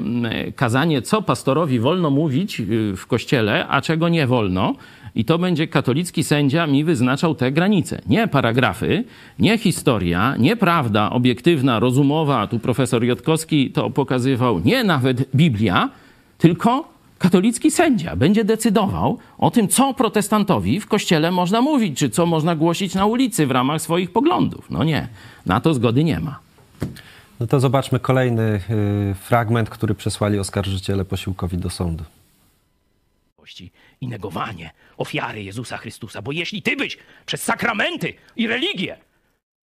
[0.56, 4.76] kazanie, co pastorowi wolno mówić y, w kościele, a czego nie wolno,
[5.16, 8.02] i to będzie katolicki sędzia mi wyznaczał te granice.
[8.08, 9.04] Nie paragrafy,
[9.40, 15.90] nie historia, nie prawda obiektywna, rozumowa, tu profesor Jotkowski to pokazywał, nie nawet Biblia,
[16.38, 22.26] tylko katolicki sędzia będzie decydował o tym, co protestantowi w kościele można mówić, czy co
[22.26, 24.70] można głosić na ulicy w ramach swoich poglądów.
[24.70, 25.08] No nie,
[25.46, 26.40] na to zgody nie ma.
[27.40, 28.62] No to zobaczmy kolejny
[29.12, 32.04] y, fragment, który przesłali oskarżyciele posiłkowi do sądu
[34.02, 36.22] i negowanie ofiary Jezusa Chrystusa.
[36.22, 38.98] Bo jeśli ty byś przez sakramenty i religię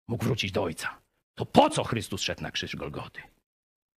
[0.07, 0.97] mógł wrócić do Ojca,
[1.35, 3.21] to po co Chrystus szedł na krzyż Golgoty?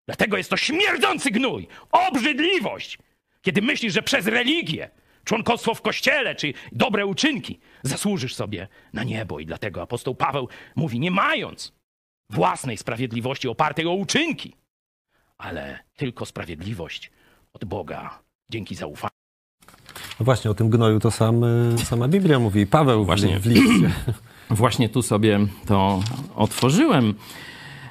[0.05, 2.97] Dlatego jest to śmierdzący gnój, obrzydliwość,
[3.41, 4.89] kiedy myślisz, że przez religię,
[5.23, 9.39] członkostwo w kościele czy dobre uczynki zasłużysz sobie na niebo.
[9.39, 11.76] I dlatego apostoł Paweł mówi, nie mając
[12.29, 14.55] własnej sprawiedliwości opartej o uczynki,
[15.37, 17.11] ale tylko sprawiedliwość
[17.53, 19.11] od Boga dzięki zaufaniu.
[20.19, 23.91] No właśnie, o tym gnoju to sam, y, sama Biblia mówi, Paweł właśnie w liście.
[24.49, 26.03] Właśnie tu sobie to
[26.35, 27.13] otworzyłem.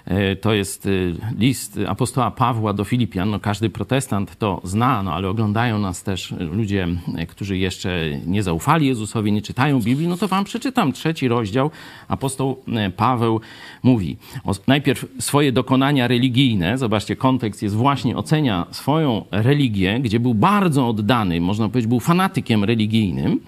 [0.07, 3.31] E, to jest y, list apostoła Pawła do Filipian.
[3.31, 7.91] No, każdy protestant to zna, no, ale oglądają nas też ludzie, e, którzy jeszcze
[8.27, 10.09] nie zaufali Jezusowi, nie czytają Biblii.
[10.09, 11.71] No to wam przeczytam trzeci rozdział.
[12.09, 13.41] Apostoł e, Paweł
[13.83, 16.79] mówi o, najpierw swoje dokonania religijne.
[16.79, 22.65] Zobaczcie, kontekst jest właśnie ocenia swoją religię, gdzie był bardzo oddany, można powiedzieć, był fanatykiem
[22.65, 23.41] religijnym.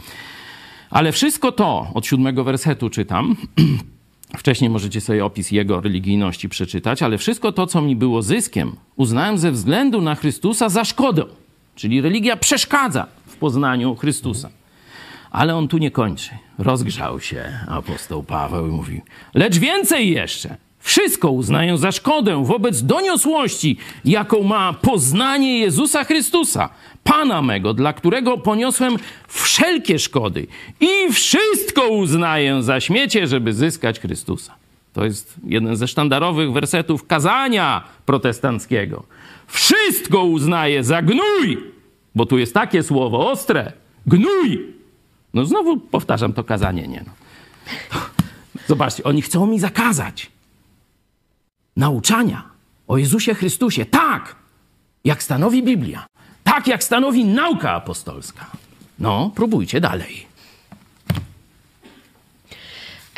[0.90, 3.36] Ale wszystko to, od siódmego wersetu czytam,
[4.36, 9.38] Wcześniej możecie sobie opis jego religijności przeczytać, ale wszystko to, co mi było zyskiem, uznałem
[9.38, 11.24] ze względu na Chrystusa za szkodę.
[11.74, 14.50] Czyli religia przeszkadza w poznaniu Chrystusa.
[15.30, 16.30] Ale on tu nie kończy.
[16.58, 19.00] Rozgrzał się apostoł Paweł i mówił:
[19.34, 20.56] Lecz więcej jeszcze.
[20.78, 26.68] Wszystko uznaję za szkodę wobec doniosłości, jaką ma poznanie Jezusa Chrystusa,
[27.08, 28.96] Pana mego, dla którego poniosłem
[29.28, 30.46] wszelkie szkody
[30.80, 34.54] i wszystko uznaję za śmiecie, żeby zyskać Chrystusa.
[34.92, 39.04] To jest jeden ze sztandarowych wersetów kazania protestanckiego.
[39.46, 41.58] Wszystko uznaję za gnój,
[42.14, 43.72] bo tu jest takie słowo ostre.
[44.06, 44.74] Gnój.
[45.34, 47.12] No znowu powtarzam to kazanie, nie no.
[48.66, 50.30] Zobaczcie, oni chcą mi zakazać
[51.76, 52.42] nauczania
[52.88, 53.84] o Jezusie Chrystusie.
[53.84, 54.36] Tak,
[55.04, 56.06] jak stanowi Biblia
[56.54, 58.46] tak jak stanowi nauka apostolska.
[58.98, 60.26] No, próbujcie dalej.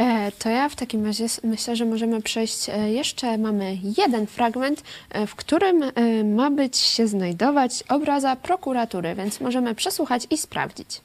[0.01, 2.69] E, To ja w takim razie myślę, że możemy przejść.
[2.69, 5.83] e, Jeszcze mamy jeden fragment, e, w którym
[6.35, 11.01] ma być się znajdować obraza prokuratury, więc możemy przesłuchać i sprawdzić.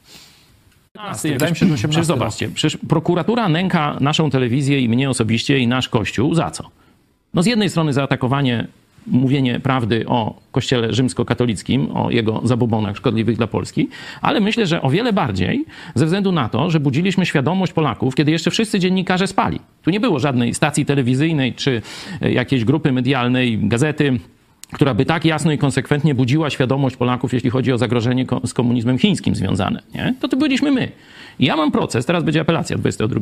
[1.22, 5.58] Wydaje mi się, że 18 Przecież zobaczcie, przecież prokuratura nęka naszą telewizję i mnie osobiście
[5.58, 6.64] i nasz kościół za co?
[7.34, 8.66] No z jednej strony za atakowanie,
[9.06, 13.88] mówienie prawdy o kościele rzymskokatolickim, o jego zabobonach szkodliwych dla Polski,
[14.22, 15.64] ale myślę, że o wiele bardziej
[15.94, 19.60] ze względu na to, że budziliśmy świadomość Polaków, kiedy jeszcze wszyscy dziennikarze spali.
[19.82, 21.82] Tu nie było żadnej stacji telewizyjnej czy
[22.22, 24.18] e, jakiejś grupy medialnej, gazety,
[24.72, 28.98] która by tak jasno i konsekwentnie budziła świadomość Polaków, jeśli chodzi o zagrożenie z komunizmem
[28.98, 29.82] chińskim związane.
[29.94, 30.14] Nie?
[30.20, 30.88] To to byliśmy my.
[31.40, 33.20] Ja mam proces, teraz będzie apelacja 22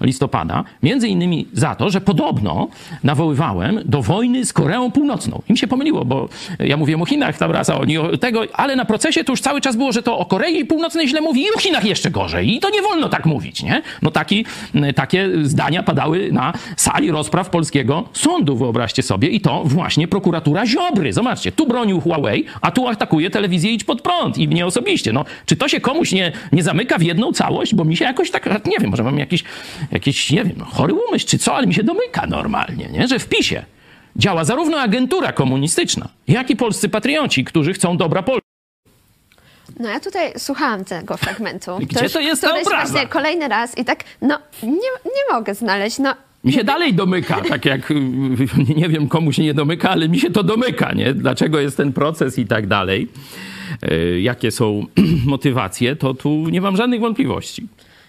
[0.00, 2.68] listopada, między innymi za to, że podobno
[3.04, 5.42] nawoływałem do wojny z Koreą Północną.
[5.48, 6.28] Im się pomyliło, bo
[6.58, 9.40] ja mówiłem o Chinach tam raz, a oni o tego, ale na procesie to już
[9.40, 12.54] cały czas było, że to o Korei Północnej źle mówi i o Chinach jeszcze gorzej.
[12.54, 13.82] I to nie wolno tak mówić, nie?
[14.02, 14.44] No taki,
[14.94, 19.28] takie zdania padały na sali rozpraw polskiego sądu, wyobraźcie sobie.
[19.28, 21.12] I to właśnie prokuratura Ziobry.
[21.12, 25.12] Zobaczcie, tu bronił Huawei, a tu atakuje telewizję Idź Pod Prąd i mnie osobiście.
[25.12, 27.74] No, czy to się komuś nie, nie zamyka w jedną całość?
[27.74, 29.44] Bo mi się jakoś tak, nie wiem, może mam jakiś,
[29.92, 33.08] jakiś nie wiem, chory umysł czy co, ale mi się domyka normalnie, nie?
[33.08, 33.64] Że w PiSie
[34.16, 38.44] działa zarówno agentura komunistyczna, jak i polscy patrioci, którzy chcą dobra Polski.
[39.80, 41.70] No ja tutaj słuchałam tego fragmentu.
[41.80, 42.70] Gdzie już to jest obraza?
[42.70, 47.40] właśnie kolejny raz i tak, no nie, nie mogę znaleźć, no Mi się dalej domyka,
[47.48, 47.92] tak jak
[48.76, 51.14] nie wiem komu się nie domyka, ale mi się to domyka, nie?
[51.14, 53.08] Dlaczego jest ten proces i tak dalej.
[53.92, 54.86] Y, Jakie są
[55.26, 57.68] motywacje, to tu nie mam żadnych wątpliwości.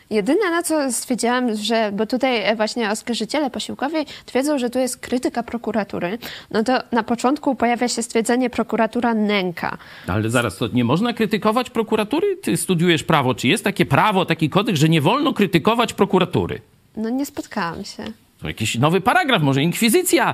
[0.10, 4.98] Jedyne na co stwierdziłam, że, bo tutaj e, właśnie oskarżyciele posiłkowi twierdzą, że tu jest
[4.98, 6.18] krytyka prokuratury,
[6.52, 9.78] no to na początku pojawia się stwierdzenie prokuratura nęka.
[10.08, 12.38] Ale zaraz, to nie można krytykować prokuratury?
[12.38, 13.36] Ty studiujesz prawo.
[13.36, 16.62] Czy jest takie prawo, taki kodeks, że nie wolno krytykować prokuratury?
[16.98, 18.04] No nie spotkałam się.
[18.48, 20.34] Jakiś nowy paragraf, może inkwizycja,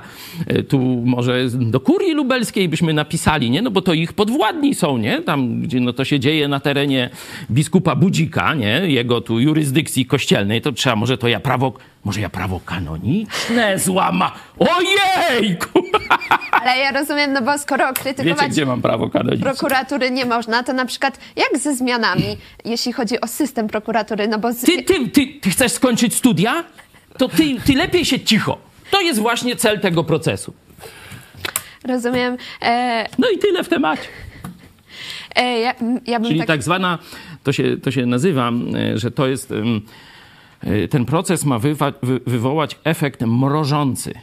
[0.50, 3.62] y, tu może do kurii lubelskiej byśmy napisali, nie?
[3.62, 5.22] No bo to ich podwładni są, nie?
[5.22, 7.10] Tam, gdzie no to się dzieje na terenie
[7.50, 8.82] biskupa Budzika, nie?
[8.86, 11.72] Jego tu jurysdykcji kościelnej, to trzeba, może to ja prawo,
[12.04, 14.32] może ja prawo kanoniczne złama.
[14.58, 15.68] Ojejku!
[16.62, 19.50] Ale ja rozumiem, no bo skoro Wiecie, krytykować gdzie mam prawo kanoniczne?
[19.50, 24.38] prokuratury nie można, to na przykład jak ze zmianami, jeśli chodzi o system prokuratury, no
[24.38, 24.60] bo z...
[24.60, 26.64] Ty, ty, ty, ty chcesz skończyć studia?
[27.18, 28.58] To ty, ty lepiej się cicho.
[28.90, 30.54] To jest właśnie cel tego procesu.
[31.84, 34.08] rozumiem, e, No i tyle w temacie.
[35.36, 35.74] e, ja,
[36.06, 36.46] ja Czyli tak...
[36.46, 36.98] tak, zwana,
[37.42, 38.52] to się, to się nazywa,
[38.94, 39.52] że to jest,
[40.62, 44.14] e, ten proces ma wywa, wy, wywołać efekt mrożący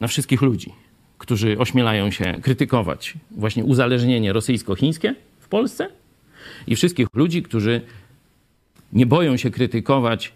[0.00, 0.72] na wszystkich ludzi,
[1.18, 5.88] którzy ośmielają się krytykować właśnie uzależnienie rosyjsko-chińskie w Polsce
[6.66, 7.80] i wszystkich ludzi, którzy
[8.92, 10.32] nie boją się krytykować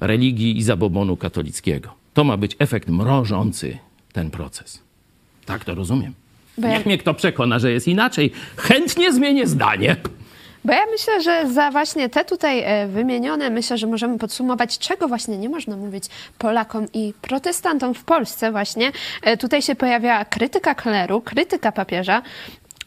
[0.00, 1.94] religii i zabobonu katolickiego.
[2.14, 3.78] To ma być efekt mrożący
[4.12, 4.82] ten proces.
[5.46, 6.14] Tak to rozumiem.
[6.58, 8.32] Bo ja- Niech mnie kto przekona, że jest inaczej.
[8.56, 9.96] Chętnie zmienię zdanie.
[10.64, 15.08] Bo ja myślę, że za właśnie te tutaj e, wymienione, myślę, że możemy podsumować, czego
[15.08, 16.04] właśnie nie można mówić
[16.38, 18.92] Polakom i protestantom w Polsce właśnie.
[19.22, 22.22] E, Tutaj się pojawia krytyka kleru, krytyka papieża,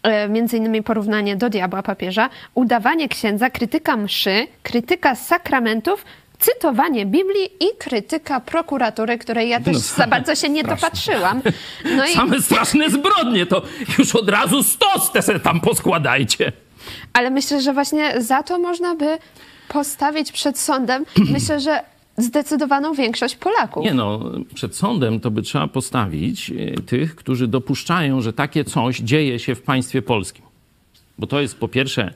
[0.04, 6.06] e, między innymi porównanie do diabła papieża, udawanie księdza, krytyka mszy, krytyka sakramentów,
[6.44, 11.42] cytowanie Biblii i krytyka prokuratury, której ja też za bardzo się nie dopatrzyłam.
[11.98, 12.14] No i...
[12.14, 13.62] Same straszne zbrodnie, to
[13.98, 16.52] już od razu stos te se tam poskładajcie.
[17.14, 19.18] Ale myślę, że właśnie za to można by
[19.68, 21.06] postawić przed sądem,
[21.38, 21.84] myślę, że
[22.18, 23.84] zdecydowaną większość Polaków.
[23.84, 24.20] Nie no,
[24.54, 29.56] przed sądem to by trzeba postawić e, tych, którzy dopuszczają, że takie coś dzieje się
[29.56, 30.46] w państwie polskim.
[31.20, 32.14] Bo to jest po pierwsze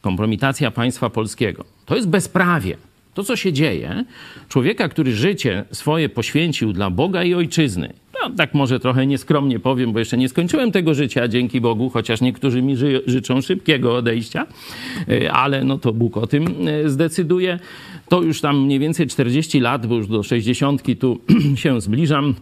[0.00, 1.64] kompromitacja państwa polskiego.
[1.86, 2.76] To jest bezprawie.
[3.14, 4.04] To, co się dzieje,
[4.48, 7.92] człowieka, który życie swoje poświęcił dla Boga i ojczyzny.
[8.22, 12.20] No, tak może trochę nieskromnie powiem, bo jeszcze nie skończyłem tego życia, dzięki Bogu, chociaż
[12.20, 14.46] niektórzy mi ży życzą szybkiego odejścia,
[15.08, 17.58] e, ale no to Bóg o tym e, zdecyduje.
[18.08, 21.20] To już tam mniej więcej 40 lat, bo już do 60 tu
[21.62, 22.34] się zbliżam.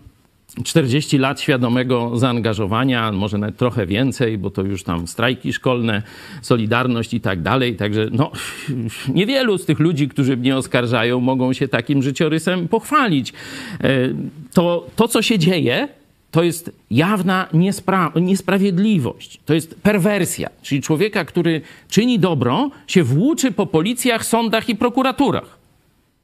[0.65, 6.03] 40 lat świadomego zaangażowania, może nawet trochę więcej, bo to już tam strajki szkolne,
[6.43, 7.77] solidarność i tak dalej.
[7.77, 8.31] Także no,
[9.15, 13.33] niewielu z tych ludzi, którzy mnie oskarżają, mogą się takim życiorysem pochwalić.
[13.81, 13.89] E,
[14.55, 15.89] To, to co się dzieje,
[16.31, 23.53] to jest jawna niespra- niesprawiedliwość, to jest perwersja, czyli człowieka, który czyni dobro, się włóczy
[23.53, 25.59] po policjach, sądach i prokuraturach.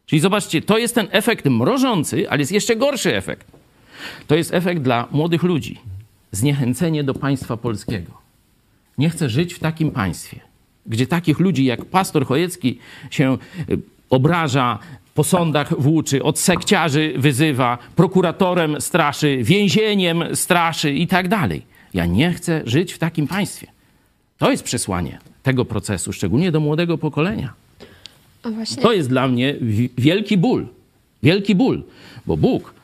[0.06, 3.46] Czyli zobaczcie, to jest ten efekt mrożący, ale jest jeszcze gorszy efekt.
[4.26, 5.78] To jest efekt dla młodych ludzi.
[6.32, 8.12] Zniechęcenie do państwa polskiego.
[8.98, 10.40] Nie chcę żyć w takim państwie,
[10.86, 12.78] gdzie takich ludzi jak pastor Chojecki
[13.10, 13.38] się
[13.70, 13.78] y,
[14.10, 14.78] obraża,
[15.14, 21.62] po sądach włóczy, od sekciarzy wyzywa, prokuratorem straszy, więzieniem straszy i tak dalej.
[21.94, 23.66] Ja nie chcę żyć w takim państwie.
[24.38, 27.52] To jest przesłanie tego procesu, szczególnie do młodego pokolenia.
[28.82, 30.66] To jest dla mnie wi- wielki ból.
[31.22, 31.82] Wielki ból,
[32.26, 32.74] bo Bóg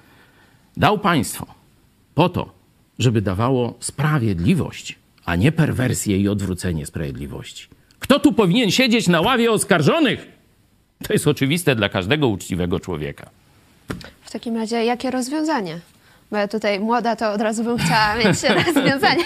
[0.77, 1.47] dał państwo
[2.15, 2.53] po to,
[2.99, 7.69] żeby dawało sprawiedliwość, a nie perwersję i odwrócenie sprawiedliwości.
[7.99, 10.29] Kto tu powinien siedzieć na ławie oskarżonych?
[11.03, 13.31] To jest oczywiste dla każdego uczciwego człowieka.
[14.23, 15.81] W takim razie, jakie rozwiązanie?
[16.33, 19.25] Bo ja tutaj młoda, to od razu bym chciała mieć rozwiązanie.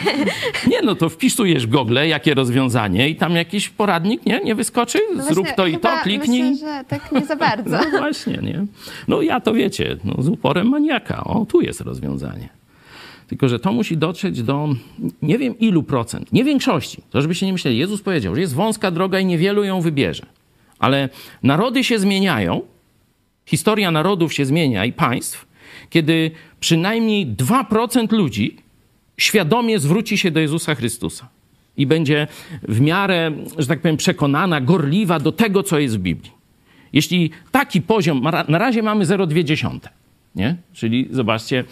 [0.66, 4.40] Nie, no to wpisujesz w Google, jakie rozwiązanie i tam jakiś poradnik, nie?
[4.40, 4.98] Nie wyskoczy?
[5.16, 6.42] No Zrób właśnie, to i to, kliknij.
[6.42, 7.70] Myślę, że tak nie za bardzo.
[7.70, 8.66] No właśnie, nie?
[9.08, 11.24] No ja to wiecie, no, z uporem maniaka.
[11.24, 12.48] O, tu jest rozwiązanie.
[13.28, 14.68] Tylko, że to musi dotrzeć do
[15.22, 17.02] nie wiem ilu procent, nie większości.
[17.10, 17.78] To żebyście nie myśleli.
[17.78, 20.26] Jezus powiedział, że jest wąska droga i niewielu ją wybierze.
[20.78, 21.08] Ale
[21.42, 22.60] narody się zmieniają,
[23.46, 25.45] historia narodów się zmienia i państw,
[25.90, 26.30] kiedy
[26.60, 28.56] przynajmniej 2% ludzi
[29.18, 31.28] świadomie zwróci się do Jezusa Chrystusa
[31.76, 32.26] i będzie
[32.62, 36.32] w miarę, że tak powiem, przekonana, gorliwa do tego, co jest w Biblii.
[36.92, 39.78] Jeśli taki poziom, na razie mamy 0,2,
[40.34, 40.56] nie?
[40.72, 41.64] Czyli zobaczcie,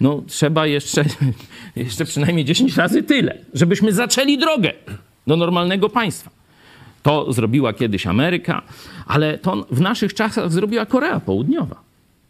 [0.00, 1.04] no trzeba jeszcze,
[1.76, 4.72] jeszcze przynajmniej 10 razy tyle, żebyśmy zaczęli drogę
[5.26, 6.30] do normalnego państwa.
[7.02, 8.62] To zrobiła kiedyś Ameryka,
[9.06, 11.87] ale to w naszych czasach zrobiła Korea Południowa.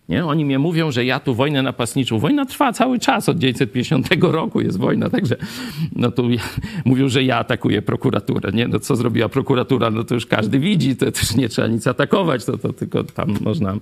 [0.08, 0.26] Nie?
[0.26, 2.18] Oni mnie mówią, że ja tu wojnę napastniczą.
[2.18, 5.36] Wojna trwa cały czas, od 1950 roku jest wojna, także
[5.96, 6.40] no tu ja,
[6.84, 8.52] mówią, że ja atakuję prokuraturę.
[8.52, 8.68] Nie?
[8.68, 12.44] No co zrobiła prokuratura, no to już każdy widzi, to też nie trzeba nic atakować,
[12.44, 13.74] to, to tylko tam można,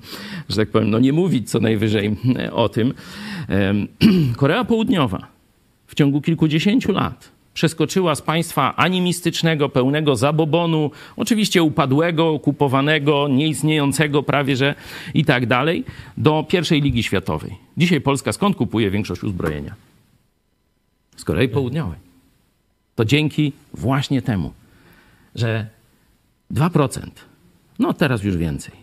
[0.48, 2.94] że tak powiem, no nie mówić co najwyżej e, o tym.
[4.36, 5.26] Korea Południowa
[5.86, 14.56] w ciągu kilkudziesięciu lat przeskoczyła z państwa animistycznego, pełnego zabobonu, oczywiście upadłego, okupowanego, nieistniejącego prawie
[14.56, 14.74] że
[15.14, 15.84] i tak dalej,
[16.16, 17.56] do pierwszej ligi światowej.
[17.76, 19.74] Dzisiaj Polska skąd kupuje większość uzbrojenia?
[21.16, 21.98] Z Korei Południowej.
[22.94, 24.52] To dzięki właśnie temu,
[25.34, 25.66] że
[26.52, 27.00] 2%,
[27.78, 28.74] no teraz już więcej,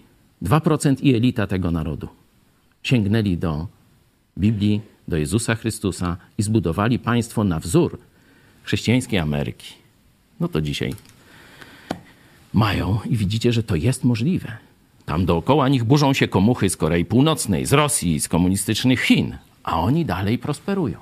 [0.44, 2.08] 2% i elita tego narodu
[2.84, 3.68] sięgnęli do
[4.38, 7.98] Biblii, do Jezusa Chrystusa i zbudowali państwo na wzór
[8.64, 9.74] chrześcijańskiej Ameryki.
[10.40, 10.94] No to dzisiaj
[12.54, 14.58] mają i widzicie, że to jest możliwe.
[15.06, 19.80] Tam dookoła nich burzą się komuchy z Korei Północnej, z Rosji, z komunistycznych Chin, a
[19.80, 20.98] oni dalej prosperują.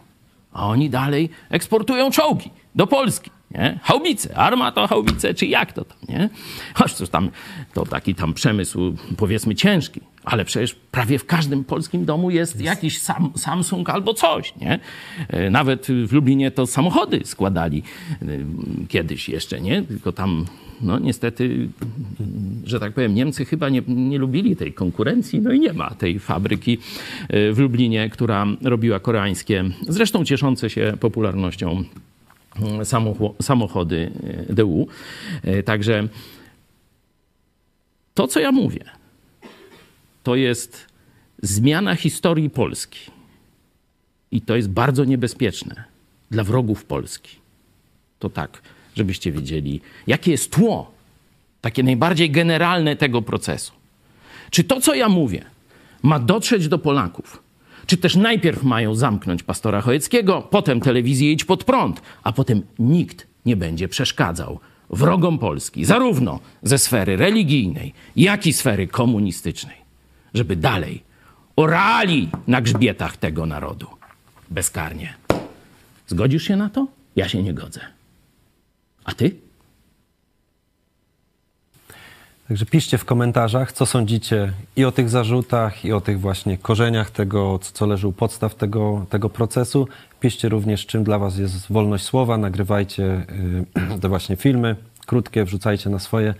[0.54, 3.32] A oni dalej eksportują czołgi do Polski.
[3.56, 3.80] Nie?
[3.84, 6.30] Haubice, arma to haubice, czy jak to tam, nie?
[6.74, 7.30] Choć to tam,
[7.74, 13.02] to taki tam przemysł, powiedzmy, ciężki, ale przecież prawie w każdym polskim domu jest jakiś
[13.02, 14.80] sam, Samsung albo coś, nie?
[15.28, 17.84] E, Nawet w Lublinie to samochody składali
[18.22, 18.26] e,
[18.88, 19.82] kiedyś jeszcze, nie?
[19.82, 20.46] Tylko tam,
[20.82, 21.70] no niestety,
[22.66, 26.20] że tak powiem, Niemcy chyba nie, nie lubili tej konkurencji, no i nie ma tej
[26.20, 26.78] fabryki
[27.30, 31.84] e, w Lublinie, która robiła koreańskie, zresztą cieszące się popularnością
[33.42, 34.12] samochody
[34.50, 34.88] e, DU.
[35.44, 36.08] E, Także
[38.14, 38.86] to, co ja mówię,
[40.24, 40.88] to jest
[41.42, 43.12] zmiana historii Polski.
[44.32, 45.84] I to jest bardzo niebezpieczne
[46.32, 47.36] dla wrogów Polski.
[48.20, 48.62] To tak,
[48.96, 50.92] żebyście wiedzieli, jakie jest tło,
[51.62, 53.72] takie najbardziej generalne tego procesu.
[54.50, 55.46] Czy to, co ja mówię,
[56.04, 57.41] ma dotrzeć do Polaków?
[57.92, 63.28] Czy też najpierw mają zamknąć pastora Chojeckiego, potem telewizję idź pod prąd, a potem nikt
[63.46, 69.76] nie będzie przeszkadzał wrogom Polski, zarówno ze sfery religijnej, jak i sfery komunistycznej,
[70.34, 71.04] żeby dalej
[71.56, 73.88] orali na grzbietach tego narodu
[74.50, 75.14] bezkarnie.
[76.08, 76.88] Zgodzisz się na to?
[77.16, 77.82] Ja się nie godzę.
[79.04, 79.36] A ty?
[82.52, 87.12] Także piszcie w komentarzach, co sądzicie i o tych zarzutach, i o tych właśnie korzeniach
[87.12, 89.88] tego, co- leży u podstaw tego, tego procesu.
[90.20, 92.38] Piszcie również, czym dla Was jest wolność słowa.
[92.38, 93.26] Nagrywajcie
[93.94, 94.76] y, te właśnie filmy
[95.06, 96.34] krótkie, wrzucajcie na swoje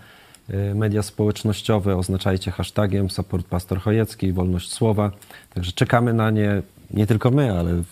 [0.50, 5.10] y, media społecznościowe, oznaczajcie hashtagiem support pastor Chojecki, wolność słowa.
[5.54, 7.82] Także czekamy na nie, nie tylko my, ale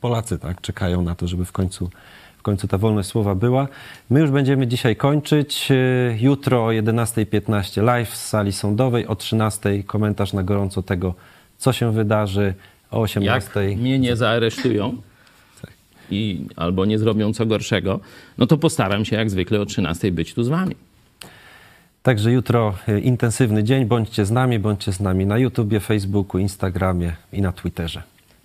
[0.00, 1.90] Polacy tak, czekają na to, żeby w końcu
[2.44, 3.68] końcu ta wolność słowa była.
[4.10, 5.70] My już będziemy dzisiaj kończyć.
[5.70, 11.14] Yy, Jutro o 11.15 live z sali sądowej, o 13.00 komentarz na gorąco tego,
[11.58, 12.54] co się wydarzy,
[12.90, 13.76] o Jak 18.00.
[13.76, 14.96] mnie nie zaaresztują
[16.10, 18.00] i albo nie zrobią co gorszego,
[18.38, 20.76] no to postaram się jak zwykle o 13 być tu z wami.
[22.02, 23.84] Także jutro y, intensywny dzień.
[23.84, 28.02] Bądźcie z nami, bądźcie z nami na YouTubie, Facebooku, Instagramie i na Twitterze.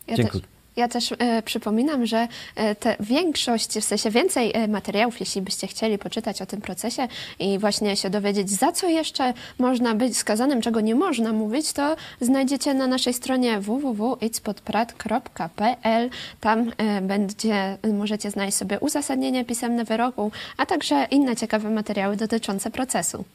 [0.08, 0.42] Ja Dziękuję.
[0.42, 5.42] też, Ja też e, przypominam, że e, te większość, w sensie więcej e, materiałów, jeśli
[5.42, 7.08] byście chcieli poczytać o tym procesie
[7.40, 11.96] i właśnie się dowiedzieć, za co jeszcze można być skazanym, czego nie można mówić, to
[12.22, 16.10] znajdziecie na naszej stronie www.itspodprat.pl.
[16.40, 22.72] Tam e, będzie, możecie znaleźć sobie uzasadnienie pisemne wyroku, a także inne ciekawe materiały dotyczące
[22.72, 23.26] procesu.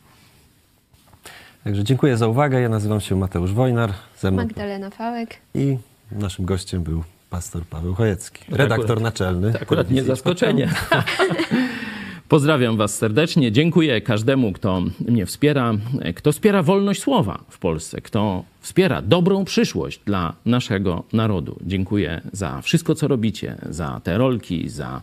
[1.64, 2.60] Także dziękuję za uwagę.
[2.60, 3.92] Ja nazywam się Mateusz Wojnar.
[4.18, 5.36] Ze mną Magdalena Fałek.
[5.54, 5.78] i
[6.12, 7.04] naszym gościem był
[7.34, 9.52] pastor Paweł Chojecki, redaktor naczelny.
[9.52, 10.70] To akurat nie zaskoczenie.
[12.28, 13.52] Pozdrawiam Was serdecznie.
[13.52, 15.72] Dziękuję każdemu, kto mnie wspiera,
[16.16, 21.56] kto wspiera wolność słowa w Polsce, kto wspiera dobrą przyszłość dla naszego narodu.
[21.62, 25.00] Dziękuję za wszystko, co robicie, za te rolki, za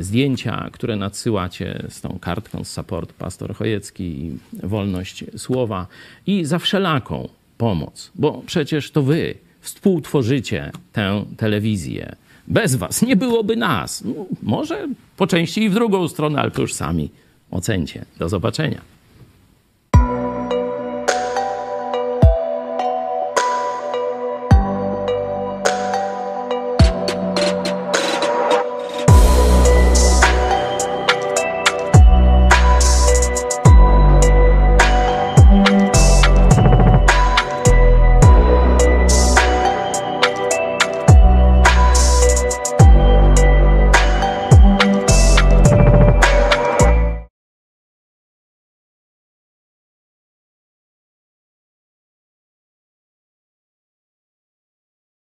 [0.00, 5.86] zdjęcia, które nadsyłacie z tą kartką z support Pastor Chojecki i wolność słowa
[6.26, 12.16] i za wszelaką pomoc, bo przecież to Wy współtworzycie tę telewizję.
[12.48, 14.04] Bez was nie byłoby nas.
[14.04, 17.10] No, może po części i w drugą stronę, ale to już sami
[17.50, 18.04] ocencie.
[18.18, 18.95] Do zobaczenia.